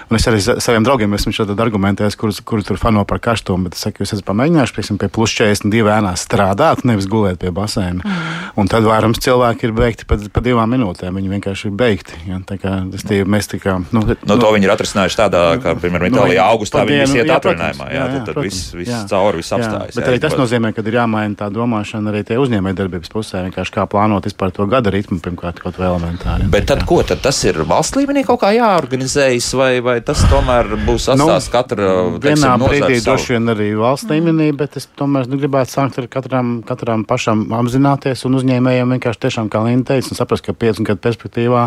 [0.10, 3.68] Un es arī sa- saviem draugiem esmu šādi argumentējis, kurus kur tur fano par karstumu.
[3.68, 7.52] Bet es saku, jūs esat pamēģinājuši pieksim, pie plus 42 ēnās strādāt, nevis gulēt pie
[7.52, 8.02] basēna.
[8.02, 8.58] Mm.
[8.58, 11.16] Un tad vairums cilvēki ir beigti pa, pa divām minūtēm.
[11.20, 12.14] Viņi vienkārši ir beigti.
[12.28, 12.40] Ja?
[12.48, 12.74] Tā kā,
[13.08, 16.42] tie, mēs tā kā, nu, Nu, to viņi ir atrisinājuši tādā, kā, piemēram, Nu, Itālijā
[16.42, 17.86] viņi augustā viņi visi iet atvaļinājumā.
[17.92, 19.96] Jā, jā, jā, tad, tad viss, viss cauri, viss apstājas.
[19.96, 23.44] Bet jā, arī tas bet- nozīmē, ka ir jāmaina tā domāšana arī tie uzņēmējdarbības pusē.
[23.50, 26.50] Vienkārši kā plānot vispār to gada ritmu, pirmkārt, kaut vai elementāri.
[26.52, 30.70] Bet tad, ko tad tas ir valsts līmenī kaut kā jāorganizējas, vai, vai tas tomēr
[30.86, 31.90] būs atstās nu, katra
[32.24, 36.54] Vienā brīdī droši vien arī valsts līmenī, bet es tomēr nu, gribētu sākt ar katram,
[36.68, 41.04] katram pašam apzināties un uzņēmējiem vienkārši tiešām, kā Linda teica, un saprast, ka piecu gadu
[41.06, 41.66] perspektīvā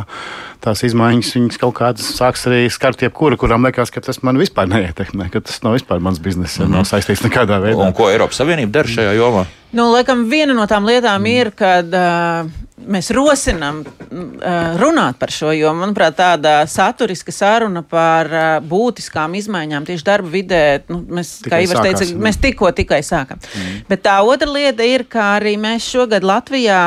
[0.65, 4.71] tās izmaiņas viņas kaut kādas sāks arī skart jebkuru, kuram liekas, ka tas man vispār
[4.71, 6.79] neietekmē, ka tas nav vispār mans bizness, mm -hmm.
[6.79, 7.87] nav saistīts nekādā veidā.
[7.87, 9.45] Un ko Eiropas Savienība dara šajā jomā?
[9.75, 12.47] Nu, laikam, viena no tām lietām ir, kad uh,
[12.87, 19.89] mēs rosinām uh, runāt par šo, jo, manuprāt, tāda saturiska saruna par uh, būtiskām izmaiņām
[19.89, 23.43] tieši darba vidē, nu, mēs, Tikai kā Ivars teica, mēs tikko tikai sākam.
[23.43, 23.83] Mm.
[23.91, 26.85] Bet tā otra lieta ir, ka arī mēs šogad Latvijā.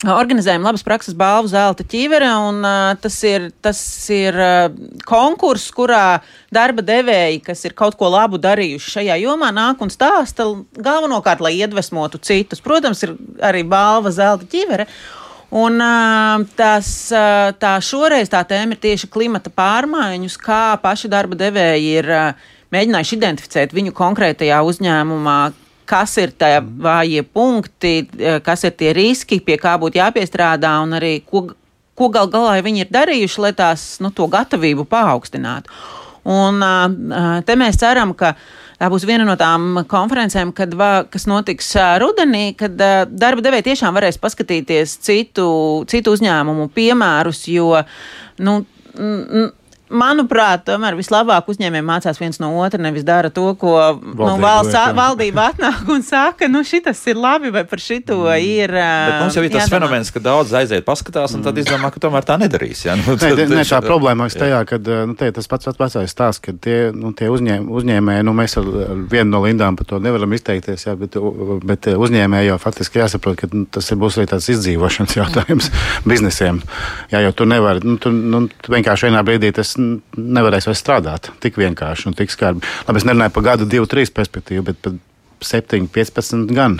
[0.00, 3.76] Organizējam labas prakses balvu zelta ķīvere, un uh, tas ir, tas
[4.14, 4.70] ir uh,
[5.04, 10.46] konkurss, kurā darba devēji, kas ir kaut ko labu darījuši šajā jomā, nāk un stāsta
[10.72, 12.64] galvenokārt, lai iedvesmotu citus.
[12.64, 13.12] Protams, ir
[13.44, 14.88] arī balva zelta ķīvere.
[15.60, 21.36] Un, uh, tas, uh, tā šoreiz tā tēma ir tieši klimata pārmaiņas, kā paši darba
[21.36, 25.40] devēji ir uh, mēģinājuši identificēt viņu konkrētajā uzņēmumā,
[25.90, 30.94] kas ir tie vājie punkti, eh, kas ir tie riski, pie kā būtu jāpiestrādā, un
[31.00, 31.48] arī ko,
[31.98, 35.72] ko gal galā viņi ir darījuši, lai tās nu, to gatavību paaugstinātu.
[36.30, 38.34] Un uh, te mēs ceram, ka
[38.78, 40.74] tā būs viena no tām konferencēm, kad,
[41.10, 45.46] kas notiks rudenī, kad darba devēji tiešām varēs paskatīties citu,
[45.88, 47.72] citu uzņēmumu piemērus, jo,
[48.44, 48.58] nu,
[49.90, 54.74] Manuprāt, tomēr vislabāk uzņēmējiem mācās viens no otra, nevis dara to, ko nu, Valdība valsts,
[54.74, 54.94] liek, jā.
[54.94, 58.70] valdība atnāk un saka, nu šis ir labi vai par šito ir.
[58.70, 59.74] Bet mums jau ir tas jādomā.
[59.80, 62.84] fenomens, ka daudz aiziet, paskatās, un tad izdomā, ka tomēr tā nedarīs.
[62.86, 62.94] Ja?
[63.00, 64.44] Nu, tad- nē, nē, tā problēma ir Jā.
[64.44, 64.78] tajā, ka
[65.10, 68.70] nu, te, tas pats vecais stāsts, ka tie, nu, tie uzņēm, uzņēmēji, nu, mēs ar,
[68.86, 71.18] ar vienu no lindām par to nevaram izteikties, jā, bet,
[71.66, 75.70] bet uzņēmēji jau faktiski jāsaprot, ka nu, tas ir, būs arī tāds izdzīvošanas jautājums
[76.10, 76.62] biznesiem.
[77.10, 79.79] Jā, jo tu nevari, nu, tu, nu, tu vienkārši vienā brīdī tas nu,
[80.16, 82.66] nevarēs vairs strādāt tik vienkārši un tik skarbi.
[82.88, 84.98] Labi, es nerunāju par gadu, divu, trīs perspektīvu, bet par
[85.44, 86.78] septiņu, piecpadsmit gan.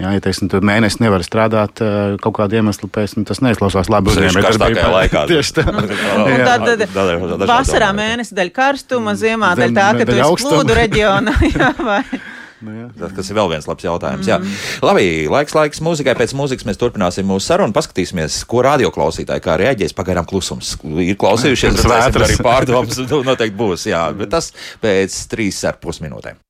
[0.00, 3.90] Jā, ja teiksim, tu mēnesi nevari strādāt eh, kaut kādu iemeslu pēc, nu, tas neizklausās
[3.92, 4.14] labi.
[4.14, 4.80] Sevišķi uzņēmējdarbībā.
[4.80, 5.24] karstākajā laikā.
[5.30, 5.66] Tieši tā.
[5.68, 11.36] Tad, tad dažādi vasarā mēnesis dēļ karstuma, ziemā dēļ tā, ka tu esi plūdu reģionā.
[12.70, 13.00] jā, vai?
[13.00, 14.28] Tas, kas ir vēl viens labs jautājums.
[14.30, 14.54] Mm.
[14.86, 16.14] Labi, laiks, laiks mūzikai.
[16.18, 17.74] Pēc mūzikas mēs turpināsim mūsu sarunu.
[17.76, 19.96] Paskatīsimies, ko radioklausītāji kā reaģēs.
[19.98, 20.76] Pagaidām klusums.
[20.82, 22.28] Ir klausījušies, vētras.
[22.28, 23.88] arī pārdomas nu, noteikti būs.
[23.90, 26.40] Jā, bet tas pēc trīs ar pus minūtēm.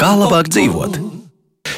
[0.00, 0.98] Kā labāk dzīvot?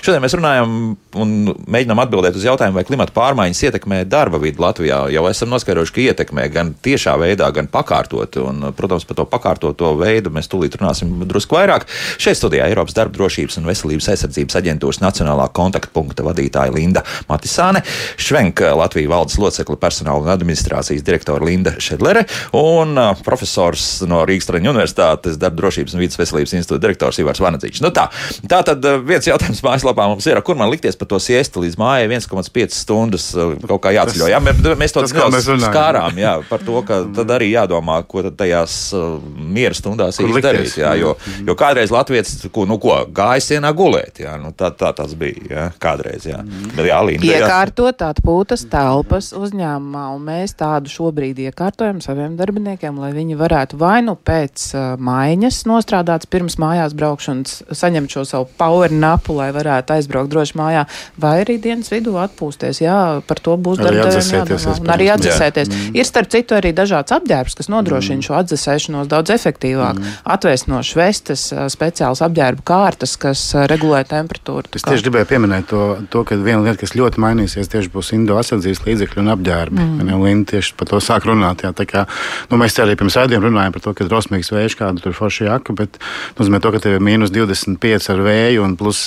[0.04, 0.72] Šodien mēs runājam
[1.16, 1.30] un
[1.70, 4.98] mēģinām atbildēt uz jautājumu, vai klimata pārmaiņas ietekmē darba vidi Latvijā.
[5.14, 8.36] Jau esam noskaidrojuši, ka ietekmē gan tiešā veidā, gan pakārtot.
[8.42, 11.86] Un, protams, par to pakārtoto veidu mēs tūlīt runāsim drusku vairāk.
[12.20, 17.80] Šeit studijā Eiropas darba drošības un veselības aizsardzības aģentūras nacionālā kontaktpunkta vadītāja Linda Matisāne,
[18.20, 22.26] Švenka Latvijas valdes locekle personāla un administrācijas direktora Linda Šedlere
[22.60, 27.82] un profesors no Rīgas Traņu universitātes darba drošības un vidas veselības institūta direktors Ivars Vanadziņš.
[27.84, 28.10] Nu tā,
[28.50, 32.08] tā tad viens jautājums mājaslapā mums ir, kur man likties par to siesta līdz mājai
[32.10, 34.28] 1,5 stundas uh, kaut kā jāceļo.
[34.32, 38.38] Jā, mēs, to tas, mēs skārām, jā, par to, ka tad arī jādomā, ko tad
[38.40, 40.76] tajās uh, miera stundās Kur īsti likties, darīt.
[40.82, 41.14] Jā, jo,
[41.46, 45.44] jo kādreiz Latvijas, ko, nu ko, gāja sienā gulēt, jā, nu tā, tā tas bija,
[45.50, 46.40] jā, kādreiz, jā.
[46.74, 47.30] Bet jā, Linda.
[47.30, 53.98] Iekārtot atpūtas telpas uzņēmumā, un mēs tādu šobrīd iekārtojam saviem darbiniekiem, lai viņi varētu vai
[54.06, 59.83] nu pēc uh, maiņas nostrādāts pirms mājās braukšanas, saņemt šo savu power napu, lai varētu
[59.92, 60.84] aizbraukt droši mājā,
[61.20, 62.80] vai arī dienas vidū atpūsties.
[62.84, 64.76] Jā, par to būs darbdevējiem jādomā.
[64.80, 65.70] Un arī atdzesēties.
[65.70, 65.98] Mm.
[65.98, 68.26] Ir starp citu arī dažāds apģērbs, kas nodrošina mm.
[68.26, 70.00] šo atdzesēšanos daudz efektīvāk.
[70.00, 70.16] Mm.
[70.34, 74.72] Atvēsnošs vestes, speciāls apģērba kārtas, kas regulē temperatūru.
[74.74, 78.38] Es tieši gribēju pieminēt to, to ka viena lieta, kas ļoti mainīsies, tieši būs Indo
[78.40, 79.80] aizsardzības līdzekļi un apģērbi.
[79.84, 80.12] Mm.
[80.12, 81.64] Ja Linda tieši par to sāk runāt.
[81.66, 82.04] Jā, tā kā,
[82.50, 85.76] nu, mēs arī pirms raidījuma runājām par to, ka drosmīgs vējš kādu tur forši jaka,
[85.76, 85.98] bet
[86.38, 89.06] nozīmē to, ka tev ir mīnus 25 ar vēju un plus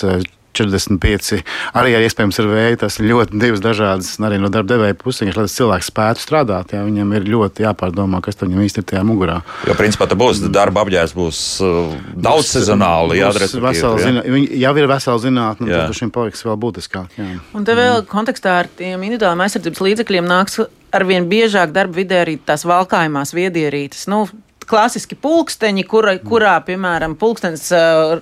[0.57, 1.41] 45
[1.77, 2.79] arī ir iespējams ar vēju.
[2.83, 6.73] Tas ir ļoti divas dažādas, arī no darba devēja puses, lai tas cilvēks spētu strādāt.
[6.75, 9.39] Jā, viņam ir ļoti jāpārdomā, kas tam īsti ir tajā mugurā.
[9.69, 13.19] Jo, principā, tā būs darba apģērbs, būs uh, daudz sezonāli.
[13.21, 14.07] Jā, Būs respektīvi, vesela jā.
[14.07, 14.25] zina-
[14.65, 17.13] jau ir vesela zinātne, tas šim paliks vēl būtiskāk.
[17.19, 17.29] Jā.
[17.57, 20.59] Un te vēl kontekstā ar tiem individuāliem aizsardzības līdzekļiem nāks
[20.97, 24.05] arvien biežāk darba vidē arī tās valkājumās viedierītes.
[24.11, 24.25] Nu,
[24.67, 27.69] Klasiski pulksteņi, kura, kurā, piemēram, pulkstenis,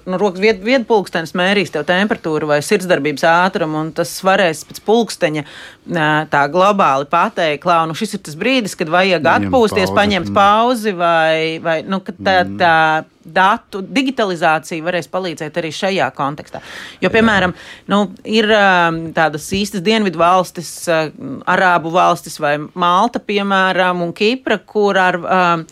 [0.05, 5.45] nu, rokas vied, viedpulkstenis mērīs tev temperatūru vai sirdsdarbības ātrumu, un tas varēs pēc pulksteņa
[6.29, 9.97] tā globāli pateikt, klau, nu šis ir tas brīdis, kad vajag Paņemt atpūsties, pauzi.
[9.97, 10.37] paņemt Mm.
[10.37, 12.77] pauzi, vai, vai nu, tā, tā
[13.25, 16.61] datu digitalizācija varēs palīdzēt arī šajā kontekstā.
[17.01, 17.55] Jo, piemēram,
[17.89, 18.49] nu, ir
[19.17, 25.65] tādas īstas dienvidu valstis, arābu valstis vai Malta, piemēram, un Kipra, kur ar, um,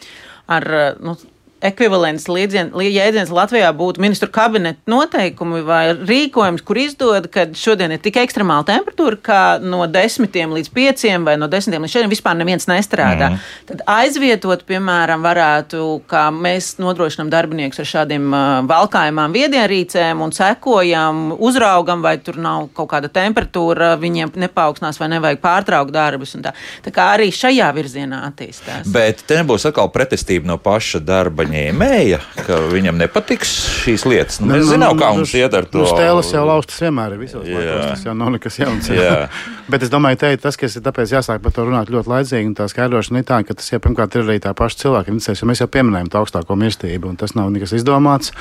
[0.46, 1.18] ar uh, nu,
[1.64, 8.20] ekvivalents jēdziens Latvijā būtu ministru kabineta noteikumi vai rīkojums, kur izdod, ka šodien ir tik
[8.22, 13.32] ekstremāla temperatūra, ka no desmitiem līdz pieciem vai no desmitiem līdz šodien vispār neviens nestrādā.
[13.34, 13.48] Mm.
[13.70, 21.24] Tad aizvietot, piemēram, varētu, kā mēs nodrošinām darbiniekus ar šādiem uh, valkājumām viedierīcēm un sekojam,
[21.40, 26.36] uzraugam, vai tur nav kaut kāda temperatūra, viņiem nepauksnās vai nevajag pārtraukt darbus.
[26.44, 26.52] Tā.
[26.84, 28.90] tā kā arī šajā virzienā attīstās.
[28.92, 33.52] Bet te nebūs atkal pretestība no paša darba ņēmēja, ka viņam nepatiks
[33.84, 34.40] šīs lietas.
[34.42, 35.84] Nu, mēs zinām, kā mums iet ar to.
[35.84, 37.60] Nu, stēles jau laustas vienmēr ir visos Jā.
[37.60, 37.84] laikos.
[37.92, 38.90] Tas jau nav nekas jauns.
[39.72, 42.50] Bet es domāju, te tas, kas ir tāpēc jāsāk par to runāt ļoti laicīgi.
[42.52, 45.44] Un tā skaidrošana ir tā, ka tas jau pirmkārt ir arī tā paša cilvēka interesēs.
[45.44, 48.34] jo Mēs jau pieminējām to augstāko mirstību, un tas nav nekas izdomāts.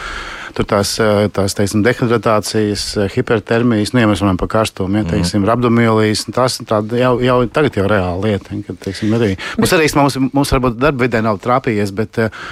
[0.57, 5.05] Tur tās, eh, tās teiksim, dehidratācijas, eh, hipertermijas, nu, ja mēs runājam par karstumu, ja,
[5.09, 5.53] teiksim, mm.
[5.55, 8.59] abdomīlijas, tas jau, jau tagad jau reāla lieta.
[8.67, 12.43] Kad, teiksim, arī, mums arī mums, mums varbūt darba vidē nav trāpījies, bet uh,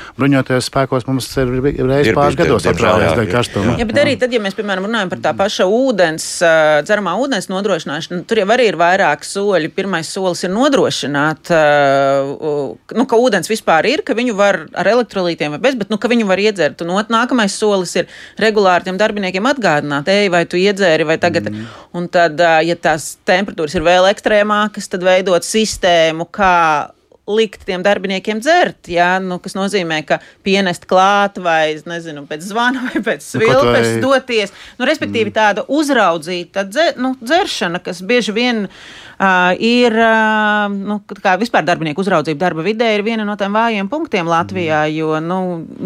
[0.50, 1.50] bruņotajos spēkos mums ir
[1.86, 3.74] reizes pāris gados atrādījies dēļ jā, karstuma.
[3.78, 6.26] Jā, bet arī tad, ja mēs, piemēram, runājam par tā paša ūdens,
[6.86, 9.70] dzeramā ūdens nodrošināšanu, tur jau arī ir vairāk soļi.
[9.76, 11.52] Pirmais solis ir nodrošināt,
[12.98, 16.10] nu, ka ūdens vispār ir, ka viņu var ar elektrolītiem vai bez, bet nu, ka
[16.10, 16.84] viņu var iedzert.
[16.84, 18.10] Un ot, nākamais solis ir
[18.40, 21.50] regulāri tiem darbiniekiem atgādināt, ej, vai tu iedzēri vai tagad.
[21.52, 21.66] Mm.
[21.96, 26.56] Un tad, ja tās temperatūras ir vēl ekstrēmākas, tad veidot sistēmu, kā
[27.31, 32.87] likt tiem darbiniekiem dzert, jā, nu, kas nozīmē, ka pienest klāt vai, nezinu, pēc zvana
[32.88, 34.55] vai pēc Nu, svilpes vai- doties.
[34.81, 41.37] Nu, respektīvi, tāda uzraudzīta dzer, nu, dzeršana, kas bieži vien uh, ir, uh, nu, kā
[41.40, 45.40] vispār darbinieku uzraudzība darba vidē, ir viena no tiem vājiem punktiem Latvijā, jo, nu,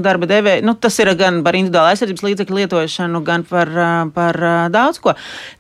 [0.05, 3.71] darba devēja, nu, tas ir gan par individuālu aizsardzības līdzekļu lietošanu, gan par,
[4.17, 4.41] par
[4.75, 5.15] daudz ko.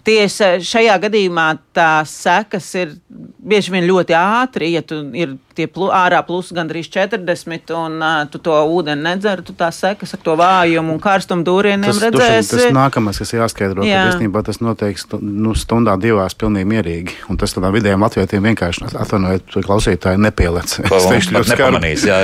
[0.06, 2.94] Tieši šajā gadījumā tās sekas ir
[3.44, 8.22] bieži vien ļoti ātri, ja tu ir tie plu, ārā plus gandrīz 40 un uh,
[8.30, 12.52] tu to ūdeni nedzer, tu tās sekas ar to vājumu un karstumu dūrieniem Tas, redzēsi.
[12.54, 14.04] tas nākamais, kas ir jāskaidro, Jā.
[14.04, 17.18] ka īstenībā tas notiek stu, nu, stundā, divās pilnīgi mierīgi.
[17.32, 20.78] Un tas tādām vidējām latvietiem vienkārši atvainojiet, klausītāji nepielec.
[20.94, 22.16] Es teikšu ļoti nepamanīs, jā,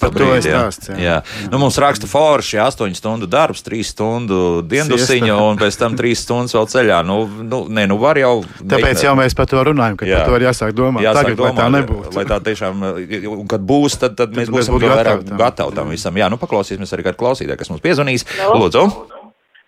[0.00, 0.96] to ir stāsts, jā.
[1.02, 1.16] jā.
[1.50, 4.38] Nu, mums raksta forši, 8 stundu darbs, 3 stundu
[4.68, 7.00] diendusiņa un pēc tam 3 stundas vēl ceļā.
[7.06, 8.34] Nu, nu, nē, nu var jau.
[8.62, 10.22] Tāpēc jau mēs par to runājam, ka Jā.
[10.22, 11.04] par to ir jāsāk domāt.
[11.04, 12.14] Jāsāk Tagad, lai tā domāt, nebūtu.
[12.16, 15.28] Lai tā tiešām, un kad būs, tad, tad mēs Tad mēs būsim vēl vairāk gatavi
[15.30, 15.40] tam.
[15.42, 16.20] gatavi tam visam.
[16.20, 18.26] Jā, nu paklausīsimies arī kādu klausītāju, kas mums piezvanīs.
[18.38, 18.60] Halo?
[18.64, 18.84] Lūdzu,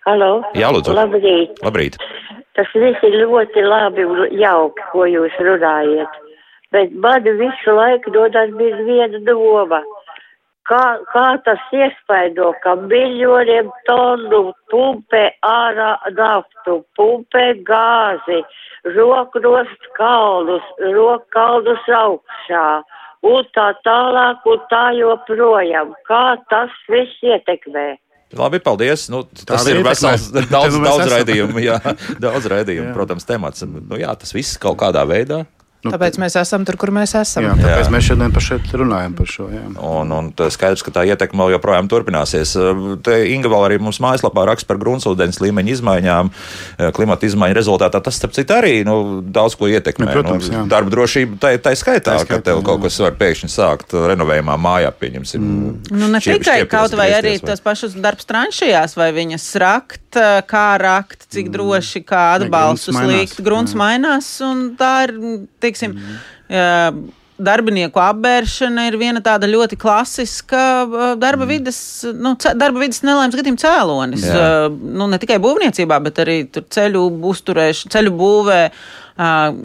[0.05, 0.31] Halo?
[0.53, 0.93] Jā, lūdzu.
[0.93, 1.61] Labrīt.
[1.65, 1.97] labrīt.
[2.55, 6.19] Tas viss ir ļoti labi un jauki, ko jūs runājat.
[6.71, 9.81] Bet man visu laiku dodas bez viena doma.
[10.65, 18.39] Kā, kā tas iespaido, ka miljoniem tonu pumpē ārā naftu, pumpē gāzi,
[18.95, 22.65] roknost kalnus, rok kalnus augšā
[23.25, 25.93] un tā tālāk un tā joprojām.
[26.07, 27.95] Kā tas viss ietekmē?
[28.35, 29.05] Labi, paldies.
[29.13, 31.13] Nu, tas ir vesels, daudz, nu daudz esam.
[31.13, 31.61] raidījumu.
[31.63, 31.77] Jā,
[32.25, 32.95] daudz raidījumu, Jā.
[32.97, 33.65] protams, temats.
[33.65, 35.43] Nu, jā, tas viss kaut kādā veidā.
[35.85, 37.45] Nu, Tāpēc mēs esam tur, kur mēs esam.
[37.45, 37.91] Jā, tāpēc Jā.
[37.93, 39.45] mēs šodien par šeit runājam par šo.
[39.53, 39.61] Jā.
[39.85, 42.55] Un, un skaidrs, ka tā ietekme vēl joprojām turpināsies.
[43.05, 46.31] Te Inga vēl arī mums mājaslapā raksta par gruntsūdens līmeņa izmaiņām,
[46.97, 48.01] klimata izmaiņu rezultātā.
[48.01, 50.07] Tas, starp citu, arī nu, daudz ko ietekmē.
[50.09, 50.63] Nu, protams, jā.
[50.71, 52.65] darba drošība tā, tā skaitā, Tā ka skaitā, tev jā.
[52.71, 55.45] kaut kas var pēkšņi sākt renovējumā mājā, pieņemsim.
[55.93, 60.01] Nu, ne šķiep- tikai kaut vai arī vai- tas pašas darbs tranšajās, vai viņas rakt,
[60.49, 63.41] kā rakt, cik droši kā atbalstus likt.
[63.43, 63.79] Grunts Jā.
[63.83, 65.13] mainās, un tā ir,
[65.75, 67.05] teiksim, mm.
[67.45, 70.65] darbinieku apbēršana ir viena tāda ļoti klasiska
[71.21, 71.77] darba vidas,
[72.15, 74.23] nu, darba vidas nelaimes gadījuma cēlonis.
[74.31, 74.51] Jā.
[74.71, 79.03] Nu, ne tikai būvniecībā, bet arī ceļu uzturēšana, ceļu būvē, uh,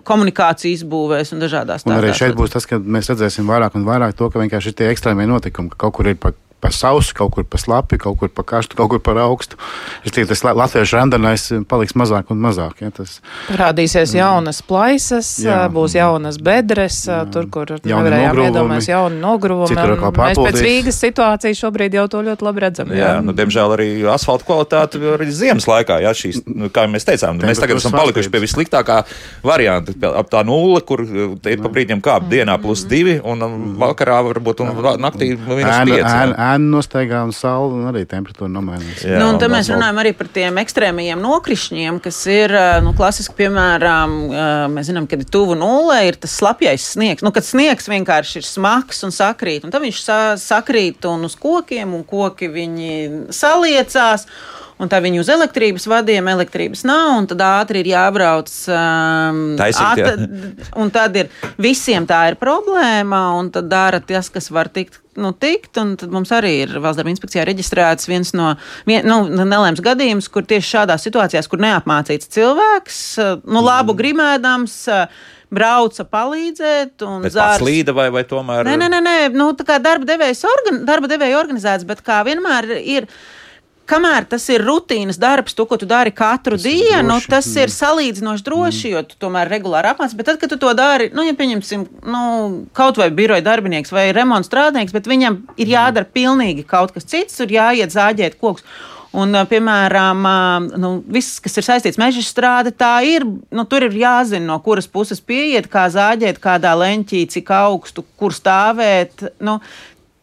[0.07, 3.87] komunikācijas būvēs un dažādās Un arī tādās šeit būs tas, ka mēs redzēsim vairāk un
[3.89, 7.15] vairāk to, ka vienkārši ir tie ekstrēmie notikumi, ka kaut kur ir pa, pa sausu,
[7.17, 9.57] kaut kur pa slapi, kaut kur pa karstu, kaut kur par augstu.
[10.05, 12.81] Es tikai tas la- latviešu randanais paliks mazāk un mazāk.
[12.85, 15.65] Ja, tas, Parādīsies jaunas plaisas, Jā.
[15.65, 15.71] jā.
[15.73, 17.23] būs jaunas bedres, Jā.
[17.33, 19.75] tur, kur nevarējām iedomāties jauni nogruvumi.
[19.75, 20.61] Mēs pēc.
[20.61, 22.93] Rīgas situācijas šobrīd jau to ļoti labi redzam.
[22.95, 27.41] Jā, nu, diemžēl arī asfalta kvalitāte arī ziemas laikā, ja šīs, nu, kā mēs teicām,
[27.41, 29.01] mēs tagad esam palikuši pie vissliktākā
[29.47, 31.03] varianta, ap tā nulle, kur
[31.43, 35.81] te ir pa brīdiem kāp dienā plus divi, un um, vakarā varbūt un naktī minus
[35.89, 36.37] pieci.
[36.53, 39.05] Ēnu, nostaigā un saule, un arī temperatūra nomainās.
[39.05, 43.37] Jā, nu, un te mēs runājam arī par tiem ekstrēmajiem nokrišņiem, kas ir nu, klasiski,
[43.41, 44.17] piemēram,
[44.75, 47.25] mēs zinām, kad ir tuvu nulē, ir tas slapjais sniegs.
[47.27, 51.37] Nu, kad sniegs vienkārši ir smags un sakrīt, un tad viņš sa sakrīt un uz
[51.41, 52.95] kokiem, un koki viņi
[53.35, 54.27] saliecās.
[54.81, 58.49] Un tā viņi uz elektrības vadiem, elektrības nav, un tad ātri ir jābrauc.
[58.73, 60.15] Um, Taisīt, jā.
[60.81, 61.29] un tad ir
[61.61, 64.97] visiem tā ir problēma, un tad dara tas, kas var tikt.
[65.21, 68.53] Nu, tikt, un tad mums arī ir valsts darba inspekcijā reģistrēts viens no
[68.89, 73.01] vien, nu, nelēms gadījums, kur tieši šādās situācijās, kur neapmācīts cilvēks,
[73.51, 74.77] nu, labu grimēdams,
[75.51, 78.65] brauca palīdzēt un zārs- līda vai, vai tomēr?
[78.71, 79.17] Nē, nē, nē, nē.
[79.35, 83.11] Nu, tā kā darba devējs organ, darba devēja organizēts, bet kā vienmēr ir.
[83.91, 87.73] Kamēr tas ir rutīnas darbs, to, ko tu dari katru tas dienu, droši, tas ir
[87.75, 90.15] salīdzinoši droši, jo tu tomēr regulāri apmācies.
[90.19, 92.23] Bet tad, kad tu to dari, nu, ja pieņemsim, nu,
[92.77, 97.41] kaut vai biroja darbinieks vai remonta strādnieks, bet viņam ir jādara pilnīgi kaut kas cits,
[97.41, 98.67] tur jāiet zāģēt koks.
[99.11, 100.27] Un, piemēram,
[100.79, 103.27] nu, viss, kas ir saistīts ar meža strādi, tā ir.
[103.51, 108.37] Nu, tur ir jāzina, no kuras puses pieiet, kā zāģēt, kādā leņķī, cik augstu, kur
[108.37, 109.27] stāvēt.
[109.43, 109.59] Nu,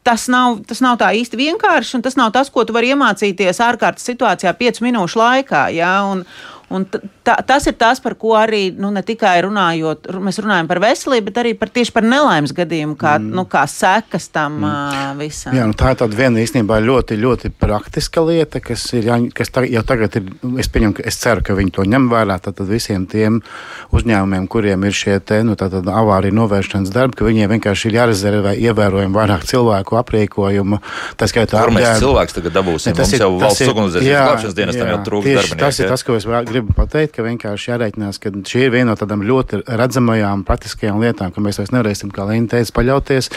[0.07, 3.59] Tas nav, tas nav tā īsti vienkārši, un tas nav tas, ko tu vari iemācīties
[3.65, 5.65] ārkārtas situācijā, piecu minūšu laikā.
[5.75, 5.97] Ja?
[6.07, 6.23] Un,
[6.71, 6.85] un
[7.27, 10.79] tā, tas ir tas, par ko arī nu, ne tikai runājot, ru- mēs runājam par
[10.83, 13.33] veselību, bet arī par, tieši par nelaimes gadījumu, kā, mm.
[13.37, 15.19] nu, kā sekas tam mm.
[15.19, 15.55] visam.
[15.57, 19.51] Jā, nu tā ir tāda viena īstenībā ļoti, ļoti praktiska lieta, kas, ir, jā, kas
[19.53, 20.31] tag, jau tagad ir.
[20.61, 22.39] Es, pieņem, es ceru, ka viņi to ņem vērā.
[22.43, 23.41] Tad visiem tiem
[23.95, 28.53] uzņēmumiem, kuriem ir šie te, nu, tātad avāriju novēršanas darbi, ka viņiem vienkārši ir jārezervē
[28.67, 30.79] ievērojami vairāk cilvēku aprīkojumu.
[31.19, 32.05] Tā skaitā Kur mēs apģērbu.
[32.05, 32.93] cilvēks tagad dabūsim?
[32.93, 35.61] Ne, Mums jau valsts ugunsdzēsības glābšanas dienestam jau trūkst darbinieku.
[35.63, 38.95] Tas ir tas, ko es gribu pateikt, ka vienkārši jārēķinās, ka šī ir viena no
[38.99, 43.29] tādām ļoti redzamajām, praktiskajām lietām, ka mēs vairs nevarēsim, kā Līna teica, paļauties,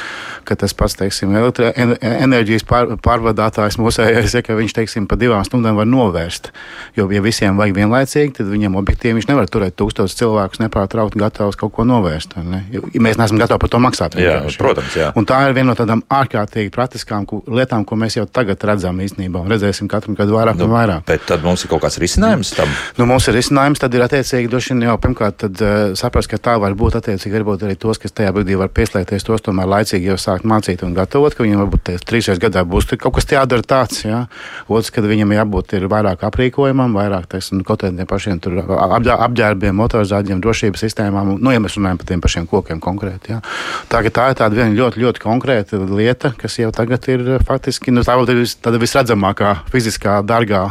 [0.49, 5.17] ka tas pats, teiksim, elektri- en- enerģijas pār, pārvadātājs mūsējais, ja, ka viņš, teiksim, pa
[5.21, 6.51] divām stundām var novērst.
[6.99, 11.57] Jo, ja visiem vajag vienlaicīgi, tad viņam objektīvi viņš nevar turēt tūkstošus cilvēkus nepārtraukti gatavus
[11.61, 12.35] kaut ko novērst.
[12.45, 12.65] Ne?
[13.01, 14.19] Mēs neesam gatavi par to maksāt.
[14.19, 14.59] Jā, vienkārši.
[14.59, 15.13] protams, jā.
[15.17, 19.39] Un tā ir viena no tādām ārkārtīgi praktiskām lietām, ko mēs jau tagad redzam īstenībā
[19.45, 21.05] un redzēsim katru gadu vairāk Nu, un vairāk.
[21.07, 22.67] Bet tad mums ir kaut kāds risinājums tam.
[22.99, 26.39] Nu, mums ir risinājums, tad ir attiecīgi droši vien jau pirmkārt tad, uh, saprast, ka
[26.43, 30.11] tā var būt attiecīgi varbūt arī tos, kas tajā brīdī var pieslēgties, tos tomēr laicīgi
[30.11, 34.03] jau sākt mācīt un gatavot, ka viņiem varbūt trīsreiz gadā būs kaut kas jādara tāds.
[34.07, 34.25] Ja?
[34.67, 39.77] Otrs, kad viņam jābūt ir vairāk aprīkojumam, vairāk teiksim, kaut kādiem pašiem tur apģē- apģērbiem,
[39.79, 43.37] motorizācijām, drošības sistēmām, nu, ja mēs runājam par tiem pašiem kokiem konkrēti.
[43.37, 43.41] Ja?
[43.93, 47.95] Tā, tā ir tāda viena ļoti, ļoti konkrēta lieta, kas jau tagad ir uh, faktiski
[47.95, 48.17] nu, tā
[48.65, 50.67] tāda visredzamākā, fiziskā, dārgā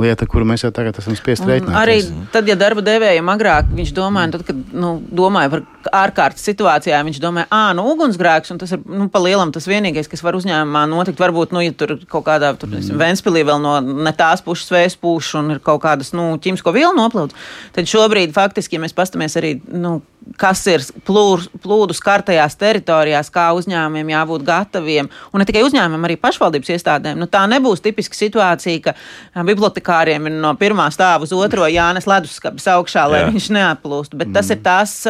[0.00, 1.76] lieta, kuru mēs jau tagad esam spiest Un rēķināt.
[1.80, 1.96] Arī
[2.34, 5.64] tad, ja darba devējiem agrāk viņš domāja, tad, kad nu, domāja par
[6.04, 10.10] ārkārtas situācijām, viņš domāja, ah, nu, ugunsgrēks, un tas ir nu, pa lielam tas vienīgais,
[10.10, 11.20] kas var uzņēmumā notikt.
[11.22, 12.98] Varbūt, nu, ja tur kaut kādā tur, mm.
[13.00, 16.92] Ventspilī vēl no ne tās puses vēs pūš un ir kaut kādas nu, ķīmisko vielu
[16.96, 20.00] noplūdes, tad šobrīd faktiski, ja mēs pastamies arī, nu,
[20.40, 26.16] kas ir plūr, plūdus kartajās teritorijās, kā uzņēmumiem jābūt gataviem, un ne tikai uzņēmumiem, arī
[26.20, 27.20] pašvaldības iestādēm.
[27.20, 29.44] Nu, tā nebūs tipiska situācija, ka ā,
[29.86, 33.30] bibliotekāriem ir no pirmā stāva uz otro jānes leduskapis augšā, lai Jā.
[33.30, 34.16] viņš neaplūst.
[34.16, 35.06] Bet tas ir tas,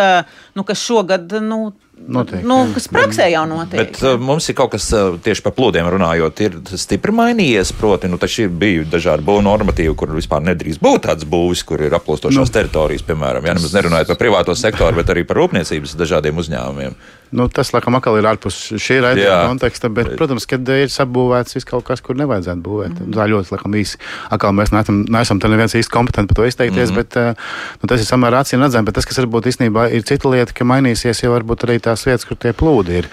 [0.54, 3.80] nu, kas šogad, nu, Notiek, nu, kas praksē jau notiek.
[3.80, 7.72] Bet uh, mums ir kaut kas uh, tieši par plūdiem runājot, ir stipri mainījies.
[7.80, 11.96] Proti, nu, taču bija dažādi būvniecības normatīvi, kur vispār nedrīkst būt tāds būvis, kur ir
[11.96, 13.48] aplūstošās nu, teritorijas, piemēram.
[13.48, 17.00] Ja nemaz nerunājot par privāto sektoru, bet arī par rūpniecības dažādiem uzņēmumiem.
[17.34, 21.66] Nu, tas, laikam, atkal ir ārpus šī raidījuma konteksta, bet, protams, kad ir sabūvēts viss
[21.66, 23.00] kaut kas, kur nevajadzētu būvēt.
[23.00, 23.14] Mm.
[23.16, 23.98] Tā ļoti, laikam, īsi.
[24.30, 27.00] Atkal mēs neesam, neesam te neviens īsti kompetenti par to izteikties, mm.
[27.00, 28.86] bet uh, nu, tas ir samērā acīm redzami.
[28.86, 32.26] Bet tas, kas varbūt īstenībā ir cita lieta, ka mainīsies jau varbūt arī tās vietas,
[32.28, 33.08] kur tie plūdi ir.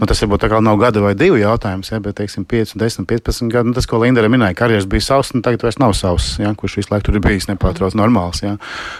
[0.00, 3.06] Nu, tas varbūt tā kā nav gada vai divu jautājums, ja, bet, teiksim, 5, 10,
[3.10, 3.70] 15 gadu.
[3.70, 6.78] Nu, tas, ko Linda minēja, karjeras bija savs, un tagad vairs nav savs, ja, kurš
[6.80, 8.42] visu laiku tur ir bijis nepārtraukti normāls.
[8.42, 8.56] Ja.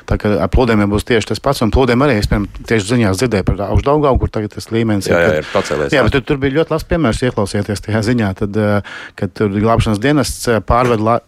[0.09, 3.21] Tā kā ar plūdiem būs tieši tas pats, un plūdiem arī, es, piemēram, tieši ziņās
[3.25, 6.07] dzirdēju par augšdaugau, kur tagad tas līmenis Jā, jā, kad- ir pacēlies, Jā, jā.
[6.07, 9.99] bet tur, tur bija ļoti labs piemērs, ieklausieties tajā ziņā, tad, eh, kad tur glābšanas
[10.01, 11.01] dienests eh, pārved.
[11.05, 11.19] La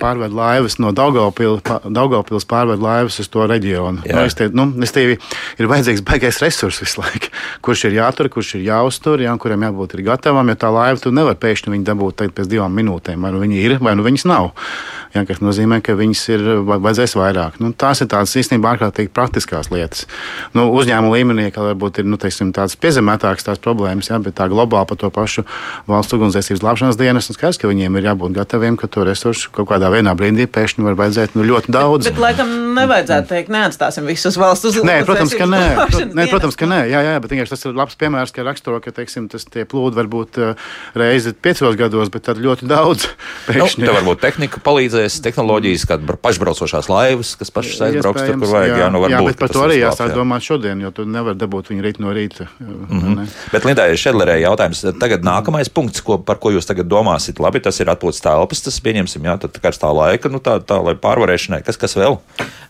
[0.00, 4.02] Pārved laivas no Daugavpils pārved laivas uz to reģionu.
[4.04, 5.16] Nu, es te, nu, es tevi,
[5.60, 7.30] ir vajadzīgs baigais resurs visu laiku,
[7.64, 11.14] kurš ir jātur, kurš ir jāuztur, jā, kuriem jābūt ir gatavam, jo tā laiva tu
[11.14, 13.22] nevar pēkšņi viņu dabūt tagad pēc divām minūtēm.
[13.24, 14.52] Vai nu viņi ir, vai nu viņas nav.
[15.14, 17.60] Jā, kas nozīmē, ka viņas ir va- vajadzēs vairāk.
[17.62, 20.08] Nu, tās ir tādas īstenībā ārkārtīgi praktiskas lietas.
[20.58, 24.48] Nu, uzņēmuma līmenī, ka varbūt ir nu, teiksim, tādas piezemētākas tās problēmas, jā, bet tā
[24.50, 25.44] globāli par to pašu
[25.86, 29.70] valsts ugunsdzēsības glābšanas dienas, un skaidrs, ka viņiem ir jābūt gataviem, ka to resursu kaut
[29.70, 32.08] kādā vienā brīdī pēkšņi var vajadzēt nu, ļoti daudz.
[32.08, 35.62] Bet, laikam, nevajadzētu teikt, neatstāsim visus valsts uz Nē, protams, ka nē.
[36.18, 36.80] nē protams, ka nē.
[36.90, 39.98] Jā, jā, bet vienkārši tas ir labs piemērs, ka raksturo, ka teiksim, tas tie plūdi
[39.98, 43.08] var būt uh, reizi piecos gados, bet tad ļoti daudz.
[43.44, 43.84] Nu, Pēkšņi.
[43.84, 48.76] te varbūt tehnika palīdzēs, tehnoloģijas, kāda br- pašbraucošās laivas, kas pašas aizbrauks tur, kur vajag.
[48.80, 50.18] Jā, nu, jā, varbūt, bet par to arī jāsāk jā.
[50.18, 52.48] domāt šodien, jo tu nevari dabūt viņu rīt no rīta.
[52.60, 53.28] Mm -hmm.
[53.52, 54.84] Bet Lindai Šedlerē jautājums.
[55.00, 58.80] Tagad nākamais punkts, ko, par ko jūs tagad domāsiet, labi, tas ir atpūtas telpas, tas
[58.80, 62.18] pieņemsim, jā, tad karstā laika, nu tā, tā lai pārvarēšanai, kas, kas vēl?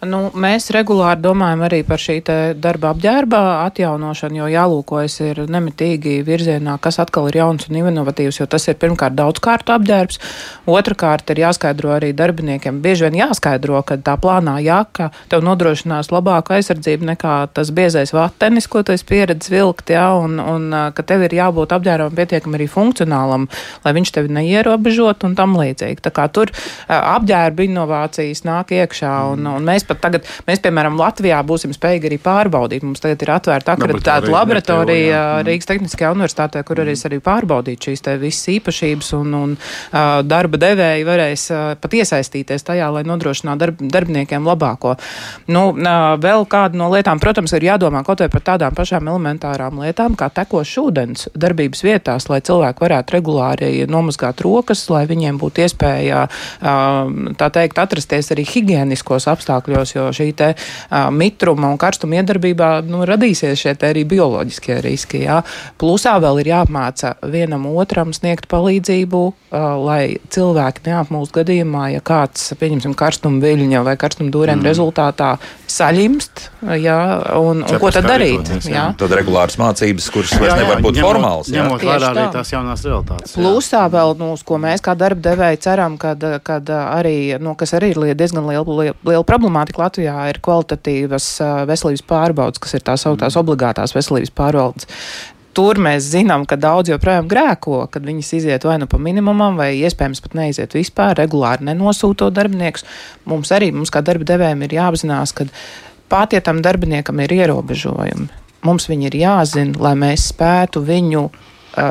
[0.04, 2.18] Nu, mēs regulāri domājam arī par šī
[2.60, 8.46] darba apģērba atjaunošanu, jo jālūkojas ir nemitīgi virzienā, kas atkal ir jauns un inovatīvs, jo
[8.50, 10.20] tas ir pirmkārt daudzkārtu apģērbs,
[10.68, 12.82] otrkārt ir jāskaidro arī darbiniekiem.
[12.84, 18.68] Bieži vien jāskaidro, ka tā plānā jaka tev nodrošinās labāku aizsardzību nekā tas biezais vatenis,
[18.68, 22.68] ko tu esi pieredzējis vilkt, jā, un, un ka tev ir jābūt apģērbam pietiekami arī
[22.70, 23.48] funkcionālam,
[23.86, 26.02] lai viņš tevi neierobežot un tam līdzīgi.
[26.04, 26.52] Tā kā tur
[26.98, 32.18] apģērba inovācijas nāk iekšā, un, un mēs pat tagad, mēs, piemēram, Latvijā būsim spējīgi arī
[32.22, 32.84] pārbaudīt.
[32.86, 35.22] Mums tagad ir atvērta akreditāta Laboratorija.
[35.40, 35.48] Mm.
[35.48, 39.56] Rīgas Tehniskajā universitātē, kur arī es arī pārbaudītu šīs te visas īpašības, un, un
[40.28, 41.46] darba devēji varēs
[41.82, 44.96] pat iesaistīties tajā, lai nodrošinātu darb, darbiniekiem labāko.
[45.50, 50.16] Nu, vēl kāda no lietām, protams, ir jādomā kaut vai par tādām pašām elementārām lietām,
[50.18, 56.24] kā tekošs ūdens darbības vietās, lai cilvēki varētu regulāri nomazgāt rokas, lai viņiem būtu iespēja,
[56.28, 56.83] uh,
[57.40, 63.04] tā teikt, atrasties arī higieniskos apstākļos, jo šī te uh, mitruma un karstuma iedarbībā nu,
[63.08, 65.24] radīsies šie te arī bioloģiskie riski.
[65.26, 65.40] Jā.
[65.80, 70.02] Plusā vēl ir jāapmāca vienam otram sniegt palīdzību, uh, lai
[70.34, 74.68] cilvēki neapmūst gadījumā, ja kāds, pieņemsim, karstuma viļņa vai karstuma dūrēna mm.
[74.68, 75.34] rezultātā
[75.70, 76.48] saļimst,
[76.82, 76.98] jā,
[77.40, 78.50] un, un ko tad darīt?
[78.62, 78.74] jā.
[78.74, 78.84] Jā.
[78.98, 81.50] Tad regulāras mācības, kuras vairs nevar būt ņemot- formālas.
[81.50, 81.62] jā.
[81.62, 82.30] Ņemot vērā arī tā.
[82.38, 83.36] tās jaunās realitātes.
[83.38, 87.74] Plusā vēl, nu, uz ko mēs kā darba devēji ceram, kad, kad arī, nu, kas
[87.78, 92.84] arī ir diezgan liela, liela, liela problemātika Latvijā, ir kvalitatīvas ā, veselības pārbaudas, kas ir
[92.86, 94.90] tās augtās obligātās veselības pārbaudas.
[95.54, 99.70] Tur mēs zinām, ka daudz joprojām grēko, kad viņas iziet vai nu pa minimumam, vai
[99.78, 102.82] iespējams pat neiziet vispār, regulāri nenosūtot darbiniekus.
[103.30, 105.46] Mums arī, mums kā darba devējiem, ir jāapzinās, ka
[106.10, 108.26] pat ja tam darbiniekam ir ierobežojumi,
[108.66, 111.28] mums viņi ir jāzina, lai mēs spētu viņu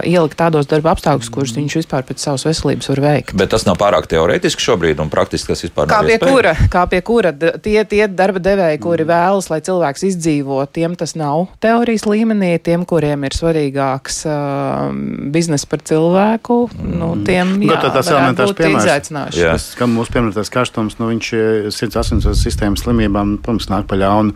[0.08, 3.36] ielikt tādos darba apstākļos, kurus viņš vispār pēc savas veselības var veikt.
[3.40, 6.86] Bet tas nav pārāk teorētiski šobrīd un praktiski tas vispār Kā nav pie, kura, kā
[6.92, 12.08] pie kura tie, tie darba devēji, kuri vēlas, lai cilvēks izdzīvo, tiem tas nav teorijas
[12.10, 14.92] līmenī, tiem, kuriem ir svarīgāks uh,
[15.34, 18.86] biznesa par cilvēku, nu, tiem Nu, jā, tad tas elementārs piemērs.
[18.88, 19.40] izaicināšana.
[19.40, 19.56] Jā.
[19.58, 24.00] Tas, kam mūsu pieminētais karstums, nu, viņš ir sirds asinsvadas sistēmas slimībām, protams, nāk pa
[24.00, 24.36] ļaunu.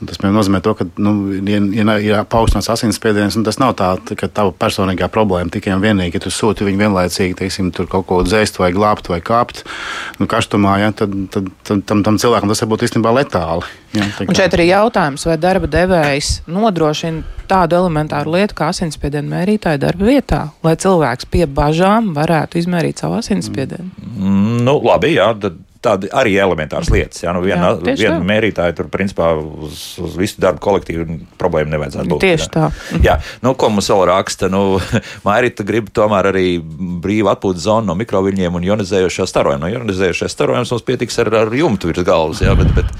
[0.00, 1.10] Un Tas nozīmē, to, ka, nu,
[1.44, 5.82] ja, ja ir paaugstināts asinsspiediens, un tas nav tā, ka tava personīgā problēma tikai un
[5.84, 9.60] vienīgi, ja tu sūti viņu vienlaicīgi, teiksim, tur kaut ko dzēst vai glābt vai kāpt
[10.18, 13.68] nu, karstumā, ja, tad, tad, tad tam, tam cilvēkam tas var būt īstenībā letāli.
[13.92, 18.70] Ja, tā Un kā- šeit arī jautājums, vai darba devējs nodrošina tādu elementāru lietu kā
[18.72, 23.90] asinsspiedienu mērītāju darba vietā, lai cilvēks pie bažām varētu izmērīt savu asinsspiedienu.
[24.16, 27.22] Mm, Nu, labi, jā, tad tādi arī elementāras lietas.
[27.24, 28.26] Jā, nu viena, Jā, viena tā.
[28.28, 32.24] mērītāja tur principā uz, uz visu darbu kolektīvu problēmu nevajadzētu būt.
[32.24, 32.52] Tieši jā.
[32.56, 32.98] tā.
[33.06, 34.50] Jā, nu, ko mums vēl raksta?
[34.52, 34.80] Nu,
[35.26, 39.64] Mairita grib tomēr arī brīvu atpūtas zonu no mikroviļņiem un ionizējošā starojuma.
[39.64, 42.92] No ionizējošā starojuma mums pietiks ar, ar jumtu virs galvas, jā, bet, bet,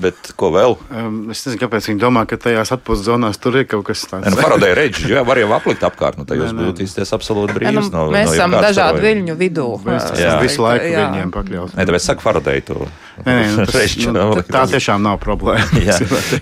[0.00, 0.76] bet ko vēl?
[0.90, 4.28] Um, es nezinu, kāpēc viņi domā, ka tajās atpūtas zonās tur ir kaut kas tāds.
[4.32, 6.68] Nu, Faradēja reģis, jā, var jau aplikt apkārt, nu, Nē, nē.
[6.70, 7.76] jūtīsieties absolūti Ja, brīvs.
[7.78, 9.06] nu, no, mēs no esam dažādu starojuma.
[9.06, 9.66] viļņu vidū.
[9.86, 11.04] Mēs esam visu laiku jā.
[11.10, 11.76] viņiem pakļauti.
[11.78, 12.86] Nē, tāpēc saka Faradēja to.
[13.24, 15.80] Nē, nē, nu, tas, nu, tā tiešām nav problēma.
[15.88, 15.94] Jā,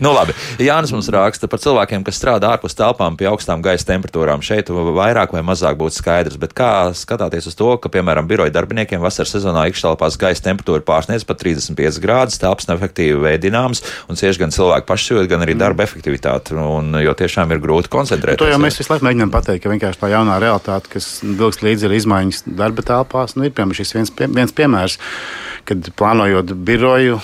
[0.03, 0.35] nu, labi.
[0.59, 4.43] Jānis mums raksta par cilvēkiem, kas strādā ārpus telpām pie augstām gaisa temperatūrām.
[4.43, 8.99] Šeit vairāk vai mazāk būtu skaidrs, bet kā skatāties uz to, ka, piemēram, biroja darbiniekiem
[9.05, 14.19] vasaras sezonā iekštelpās gaisa temperatūra pārsniedz pat 35 grādus, telpas nav efektīvi veidi ēdināms, un
[14.19, 16.57] cieši gan cilvēku pašsajūta, gan arī darba efektivitāte.
[16.57, 18.41] Un, jo tiešām ir grūti koncentrēties.
[18.43, 21.89] To jau mēs visu laiku mēģinām pateikt, ka vienkārši tā jaunā realitāte, kas vilks līdzi
[21.89, 24.99] ir izmaiņas darba telpās, nu, ir piemēram šis viens, pie, viens piemērs.
[25.65, 27.17] Kad plānojot biroju,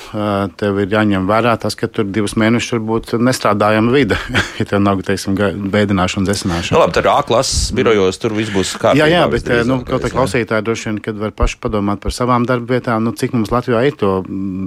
[0.56, 4.16] tev ir jāņem vērā tas, ka tur divus mēnešus var būt nestrādājama vide.
[4.58, 6.72] ja tev nav, teiksim, bēdināšana, dzesināšana.
[6.72, 9.04] Nu, labi, tad A-klases birojos tur viss būs kārtībā.
[9.04, 12.48] Jā, jā, bet nu, kaut kā klausītāji droši vien, kad var paši padomāt par savām
[12.48, 14.14] darba vietām, nu, cik mums Latvijā ir to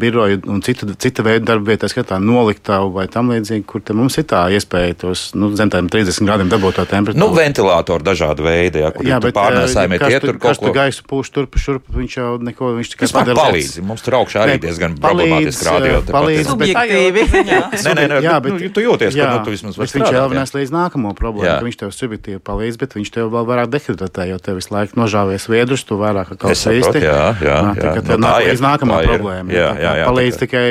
[0.03, 4.17] biroju un citu, cita veida darba vietas, kā tā noliktavu vai tam līdzīgi, kur mums
[4.19, 7.21] ir tā iespēja tos nu, zem tādiem 30 grādiem dabūt to temperatūru.
[7.21, 10.71] Nu, ventilātori dažādi veidi, ja, kur jā, bet, pārnēsājumi ja tie tur kaut ko.
[10.75, 13.37] gaisu pūš turp, šurp, viņš jau neko, viņš tikai padara.
[13.39, 13.77] palīdz.
[13.87, 16.01] Mums tur augšā arī diezgan problemātiski rādio.
[16.09, 17.27] Palīdz, subjektīvi.
[17.83, 20.13] Nē, nē, nē, jā, bet, nu, tu jūties, jā, ka nu, tu vismaz vari strādāt.
[20.13, 23.47] Viņš jau nes līdz nākamo problēmu, ka viņš tev subjektīvi palīdz, bet viņš tev vēl
[23.49, 27.03] vairāk dehidratē, jo tev visu laiku nožāvies viedrus, tu vairāk kaut kā īsti.
[27.03, 27.93] Jā, jā, jā.
[28.07, 28.17] Tā
[28.47, 29.53] līdz nākamā problēma.
[29.53, 30.07] Jā, jā, jā.
[30.09, 30.65] Palīdz tikai,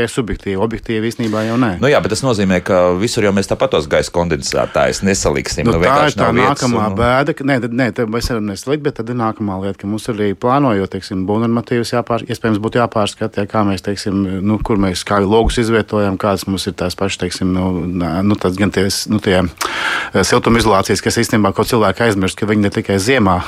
[0.00, 1.70] tikai subjektīvi, objektīvi īstenībā jau nē.
[1.82, 5.68] Nu jā, bet tas nozīmē, ka visur jau mēs tāpat tos gaisa kondensētājus nesaliksim.
[5.68, 7.34] Nu, tā ir tā nākamā vietas, bēda.
[7.36, 10.08] Ka, nē, tad, nē, tad mēs varam neslikt, bet tad ir nākamā lieta, ka mums
[10.12, 15.20] arī plānojot, teiksim, būvnormatīvas jāpār, iespējams būtu jāpārskata, kā mēs, teiksim, nu, kur mēs kā
[15.24, 17.84] logus izvietojam, kādas mums ir tās pašas, teiksim, nu,
[18.24, 22.66] nu tāds gan ties, nu, tie eh, siltumizolācijas, kas īstenībā kaut cilvēki aizmirst, ka viņi
[22.66, 23.38] ne tikai ziemā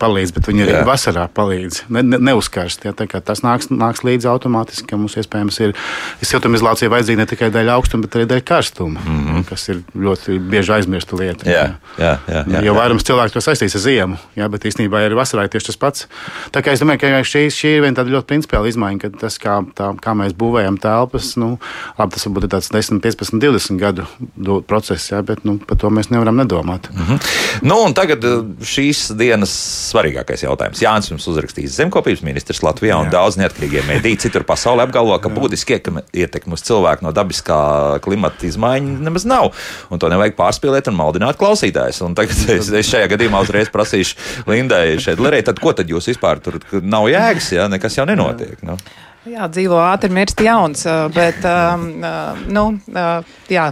[0.00, 0.84] palīdz, bet viņi arī Jā.
[0.88, 1.84] vasarā palīdz.
[1.92, 5.74] Ne, ne, neuzkarst, ja, tas nāks, nāks līdzi automātiski, ka mums iespējams ir
[6.22, 9.44] siltumizolācija vajadzīga ne tikai dēļ augstuma, bet arī dēļ karstuma, mm -hmm.
[9.48, 11.48] kas ir ļoti bieži aizmirsta lieta.
[11.50, 11.66] Jā,
[11.98, 15.46] jā, jā, jā, jo vairums cilvēku to saistīs ar ziemu, jā, bet īstenībā arī vasarā
[15.46, 16.06] ir tieši tas pats.
[16.52, 19.38] Tā kā es domāju, ka šī, šī ir viena tāda ļoti principiāla izmaiņa, ka tas,
[19.38, 21.58] kā, tā, kā mēs būvējam telpas, nu,
[21.98, 24.06] labi, tas varbūt ir tāds 10, 15, 20 gadu
[24.68, 26.90] process, jā, bet nu, par to mēs nevaram nedomāt.
[26.92, 27.18] Mm -hmm.
[27.62, 29.52] nu, tagad eh, šīs dienas
[29.90, 30.82] svarīgākais jautājums.
[30.82, 33.10] Jānis jums uzrakstīs zemkopības ministrs Latvijā un jā.
[33.10, 37.60] daudz neatkarīgie mediji citur pasaulē apgalvo, ka būtiski ietekme uz cilvēku no dabiskā
[38.04, 39.50] klimata izmaiņu nemaz nav.
[39.90, 42.02] Un to nevajag pārspīlēt un maldināt klausītājus.
[42.06, 46.42] Un tagad es, es šajā gadījumā uzreiz prasīšu Lindai Šedlerei, tad ko tad jūs vispār
[46.44, 48.58] tur nav jēgas, ja nekas jau nenotiek?
[48.66, 48.78] Nu?
[49.28, 51.44] Jā, dzīvo ātri, mirst jauns, bet,
[52.48, 52.62] nu,
[53.52, 53.66] jā,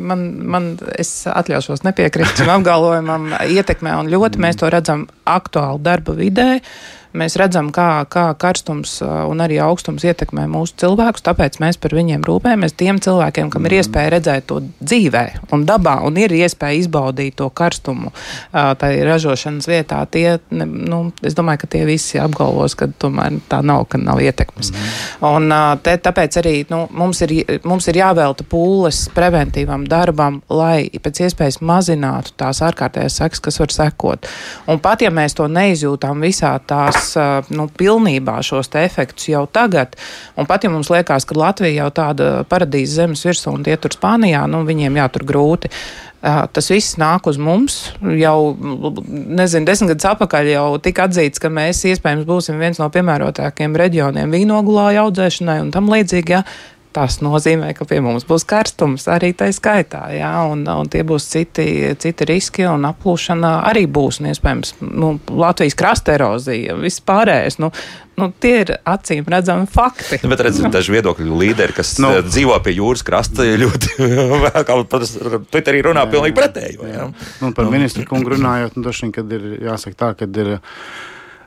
[0.00, 0.22] man,
[0.54, 6.48] man es atļaušos nepiekrist šim apgalvojumam ietekmē, un ļoti mēs to redzam aktuāli darba vidē.
[6.56, 11.94] Uh, Mēs redzam, kā, kā karstums un arī augstums ietekmē mūsu cilvēkus, tāpēc mēs par
[11.96, 12.76] viņiem rūpējamies.
[12.76, 13.82] Tiem cilvēkiem, kam ir mhm.
[13.82, 15.24] iespēja redzēt to dzīvē
[15.56, 18.12] un dabā, un ir iespēja izbaudīt to karstumu
[18.52, 23.86] tai ražošanas vietā, tie, nu, es domāju, ka tie visi apgalvos, ka tomēr tā nav,
[23.90, 24.72] ka nav ietekmes.
[24.72, 25.26] Mm.
[25.30, 27.34] Un te, tāpēc arī nu, mums, ir,
[27.66, 33.74] mums ir jāvelta pūles preventīvam darbam, lai pēc iespējas mazinātu tās ārkārtējās sekas, kas var
[33.74, 34.30] sekot.
[34.70, 37.05] Un pat ja mēs to neizjūtām visā tās
[37.54, 39.94] nu, pilnībā šos efektus jau tagad.
[40.36, 43.94] Un pat ja mums liekas, ka Latvija jau tāda paradīze zemes virsū un tie tur
[43.94, 45.70] Spānijā, nu, viņiem jātur grūti.
[46.26, 47.76] Tas viss nāk uz mums.
[48.18, 53.76] Jau, nezinu, desmit gadus atpakaļ jau tika atzīts, ka mēs iespējams būsim viens no piemērotākajiem
[53.78, 56.34] reģioniem vīnogulāju audzēšanai un tam līdzīgi.
[56.34, 56.42] Ja?
[56.96, 61.26] Tas nozīmē, ka pie mums būs karstums arī tā skaitā, jā, un, un tie būs
[61.28, 61.66] citi,
[62.00, 67.60] citi riski, un aplūšana arī būs, un iespējams, nu, Latvijas krasta erozija, viss pārējais.
[67.60, 67.72] Nu,
[68.16, 70.16] Nu, tie ir acīm redzami fakti.
[70.22, 73.90] Nu, bet redziet, daži viedokļu līderi, kas nu, dzīvo pie jūras krasta, ļoti,
[75.68, 76.94] arī runā jā, pilnīgi pretēji.
[77.42, 80.54] Nu, par ministru kungu runājot, nu, došķiņ, kad ir jāsaka tā, ka ir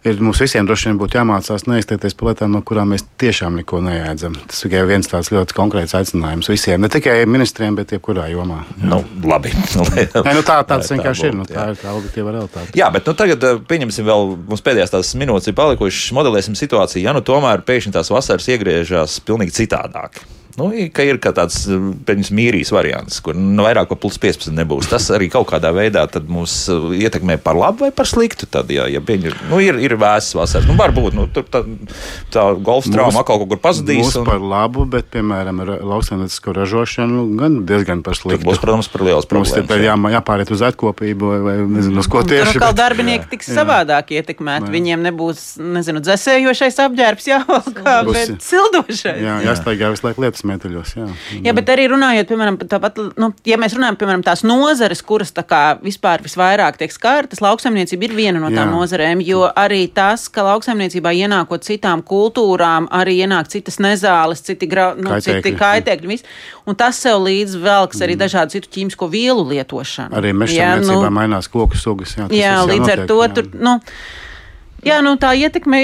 [0.07, 3.81] ir mums visiem droši vien būtu jāmācās neizteikties par lietām, no kurām mēs tiešām neko
[3.85, 4.37] neēdzam.
[4.49, 8.61] Tas ir viens tāds ļoti konkrēts aicinājums visiem, ne tikai ministriem, bet jebkurā jomā.
[8.79, 8.91] Jā.
[8.93, 9.53] Nu, labi.
[10.25, 11.37] Nē, nu tā tāds tā vienkārši ir.
[11.39, 12.73] Nu, tā ir tā objektīva realitāte.
[12.79, 17.05] Jā, bet nu, tagad eh, pieņemsim vēl, mums pēdējās tās minūtes ir palikušas, modelēsim situāciju,
[17.05, 20.23] ja nu tomēr pēkšņi tās vasaras iegriežas pilnīgi citādāk.
[20.57, 21.61] Nu, ka ir kā tāds
[22.07, 24.89] peļņas mīrijas variants, kur nu, vairāk par plus 15 nebūs.
[24.89, 28.47] Tas arī kaut kādā veidā mūs uh, ietekmē par labu vai par sliktu.
[28.49, 31.61] Tad, ja, ja peļņa, nu, ir, ir vēsas vasaras, nu, varbūt nu, tur tā,
[32.33, 34.15] tā golfa trauma kaut kur pazudīs.
[34.17, 34.25] Un...
[34.27, 38.41] par labu, bet, piemēram, ar lauksaimniecisko ražošanu gan diezgan par sliktu.
[38.41, 39.53] Tur būs, protams, par liels problēmas.
[39.53, 39.93] Mums ir jā.
[39.93, 42.55] jā, jāpāriet uz atkopību vai, vai nezinu, uz ko tieši.
[42.57, 43.61] Tur atkal darbinieki tiks jā.
[43.61, 44.73] savādāk ietekmēti.
[44.73, 49.21] Viņiem nebūs, nezinu, dzēsējošais apģērbs jāvalkā, bet sildošais.
[49.23, 50.93] Jā, jāstaigā visu laiku lietas metuļos.
[50.97, 51.07] Jā.
[51.45, 55.43] jā, bet arī runājot, piemēram, tāpat, nu, ja mēs runājam, piemēram, tās nozares, kuras tā
[55.47, 58.73] kā vispār visvairāk tiek skārtas, lauksaimniecība ir viena no tām jā.
[58.73, 64.91] nozarēm, jo arī tas, ka lauksaimniecībā ienākot citām kultūrām, arī ienāk citas nezāles, citi, gra,
[64.97, 65.43] nu, kaitēkļi.
[65.43, 68.23] citi kaitēkļi, viss, un tas sev līdz velks arī mm.
[68.23, 70.15] dažādu citu ķīmisko vielu lietošanu.
[70.19, 72.15] Arī mežsaimniecībā nu, mainās koku sugas.
[72.19, 73.29] Jā, jā līdz ar to jā.
[73.35, 73.53] tur.
[73.59, 73.79] Nu,
[74.85, 75.79] Jā, nu, tā ietekme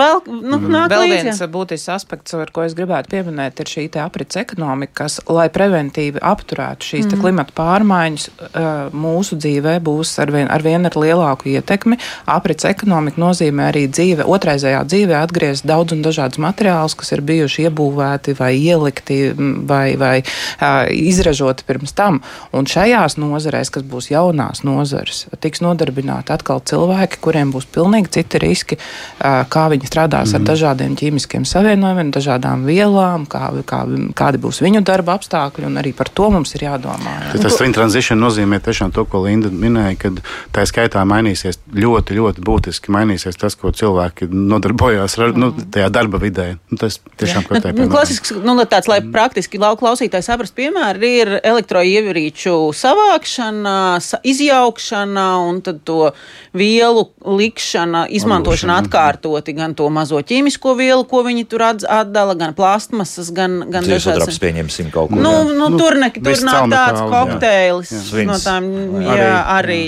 [0.00, 1.26] vēl nu, nāk Vēl līdzi.
[1.28, 5.48] viens būtisks aspekts, ar ko es gribētu pieminēt, ir šī te aprits ekonomika, kas, lai
[5.52, 7.20] preventīvi apturētu šīs mm.
[7.20, 11.98] klimata pārmaiņas, uh, mūsu dzīvē būs arvien, arvien ar lielāku ietekmi.
[12.30, 17.68] Aprits ekonomika nozīmē arī dzīve, otraizējā dzīvē atgriezt daudz un dažādus materiālus, kas ir bijuši
[17.68, 22.22] iebūvēti vai ielikti m, vai, vai uh, izražoti pirms tam.
[22.56, 28.29] Un šajās nozarēs, kas būs jaunās nozares, tiks nodarbināti atkal cilvēki, kuriem būs pilnīgi citi
[28.38, 30.38] riski, uh, kā viņi strādās mm.
[30.38, 33.82] ar dažādiem ķīmiskiem savienojumiem, dažādām vielām, kā, kā,
[34.16, 37.16] kādi būs viņu darba apstākļi, un arī par to mums ir jādomā.
[37.26, 37.42] Jā.
[37.46, 40.22] Tas twin transition nozīmē tiešām to, ko Linda minēja, kad
[40.54, 46.20] tā skaitā mainīsies ļoti, ļoti būtiski mainīsies tas, ko cilvēki nodarbojās ar nu, tajā darba
[46.22, 46.52] vidē.
[46.70, 51.12] Nu, tas tiešām kaut kā Nu, Klasisks, nu, tāds, lai praktiski lauku klausītājs saprast, piemēri
[51.22, 56.10] ir elektroievirīču savākšana, sa izjaukšana un tad to
[56.56, 63.30] vielu likšana, izmantošana atkārtoti, gan to mazo ķīmisko vielu, ko viņi tur atdala, gan plastmasas,
[63.34, 65.20] gan, gan Dzīvesudrabs pieņemsim kaut ko.
[65.20, 68.24] Nu, nu, Nu, tur ne, tur nav tāds kokteilis Jā.
[68.26, 68.66] no tām,
[68.98, 69.18] Arī.
[69.20, 69.80] jā, arī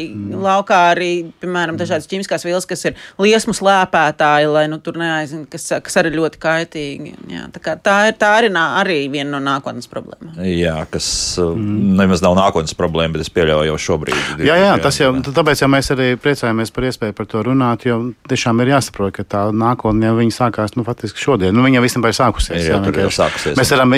[0.42, 1.10] laukā arī,
[1.42, 6.12] piemēram, dažādas ķīmiskās vielas, kas ir liesmu slēpētāji, lai nu tur neaizin, kas, kas arī
[6.14, 7.14] ļoti kaitīgi.
[7.32, 10.38] Jā, tā, kā, tā ir, tā ir nā- arī viena no nākotnes problēmām.
[10.46, 11.08] Jā, kas
[11.42, 11.96] mm.
[11.98, 14.44] nemaz nav nākotnes problēma, bet es pieļauju jau šobrīd.
[14.46, 17.96] Jā, jā, tas jau tāpēc jau mēs arī priecājamies par iespēju par to runāt, jo
[18.28, 21.55] tiešām ir jāsaprot, ka tā nākotne jau viņa sākās nu, faktiski šodien.
[21.57, 22.61] Nu, viņa jau vispār ir sākusies.
[22.62, 23.57] Ir jau tur jau sākusies.
[23.59, 23.94] Mēs varam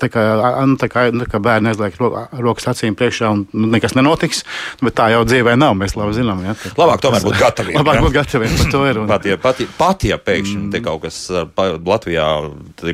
[0.00, 0.24] tā kā,
[0.66, 4.42] nu, tā kā, nu, kā bērni aizliek ro- rokas acīm priekšā un nu, nekas nenotiks,
[4.82, 5.76] bet tā jau dzīvē nav.
[5.76, 6.40] Mēs labi zinām.
[6.46, 8.04] Jā, tā- Labāk tomēr būt gataviem, Labāk jā.
[8.06, 9.00] būt gataviem par to ir.
[9.02, 10.84] Un, Pat ja, pat, pat ja pēkšņi mm.
[10.86, 11.20] kaut kas
[11.54, 12.26] pa- Latvijā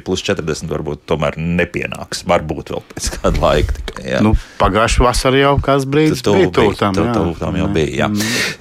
[0.04, 2.24] plus 40, varbūt tomēr nepienāks.
[2.26, 3.76] Varbūt vēl pēc kāda laika.
[3.86, 4.20] Tikai, jā.
[4.24, 6.94] nu, Pagājušā vasarā jau kāds brīdis bija tuvu tam.
[6.96, 7.12] jā.
[7.14, 8.08] tuvu tam jau bija.
[8.08, 8.08] Jā.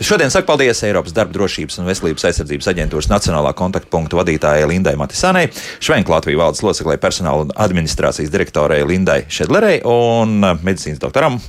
[0.03, 5.47] Šodien saku paldies Eiropas darba drošības un veselības aizsardzības aģentūras nacionālā kontaktpunkta vadītājai Lindai Matisanai,
[5.81, 11.39] Švenk Latvijas valdes loceklē personāla un administrācijas direktorei Lindai Šedlerei un medicīnas doktoram,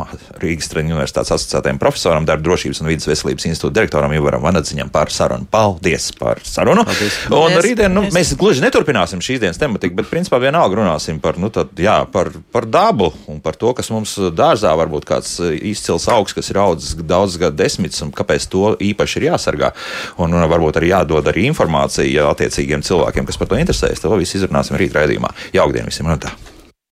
[0.40, 5.12] Rīgas Treniņu universitātes asociētajam profesoram, darba drošības un vidas veselības institūta direktoram Ivaram Vanadziņam par
[5.12, 5.48] sarunu.
[5.52, 6.86] Paldies par sarunu!
[6.88, 7.18] Paldies.
[7.26, 7.60] Un Paldies.
[7.66, 8.16] rītdien nu, Paldies.
[8.16, 12.30] mēs gluži neturpināsim šīs dienas tematiku, bet principā vienalga runāsim par, nu, tad, jā, par,
[12.54, 16.94] par dabu un par to, kas mums dārzā varbūt kāds izcils augs, kas ir audzis
[16.96, 19.72] daudzus gadu desmitus un kāpēc to īpaši ir jāsargā.
[20.22, 24.04] Un, un varbūt arī jādod arī informācija attiecīgiem cilvēkiem, kas par to interesējas.
[24.04, 25.34] To visu izrunāsim rīt raidījumā.
[25.56, 26.10] Jaukdien visiem!
[26.12, 26.34] Un tā.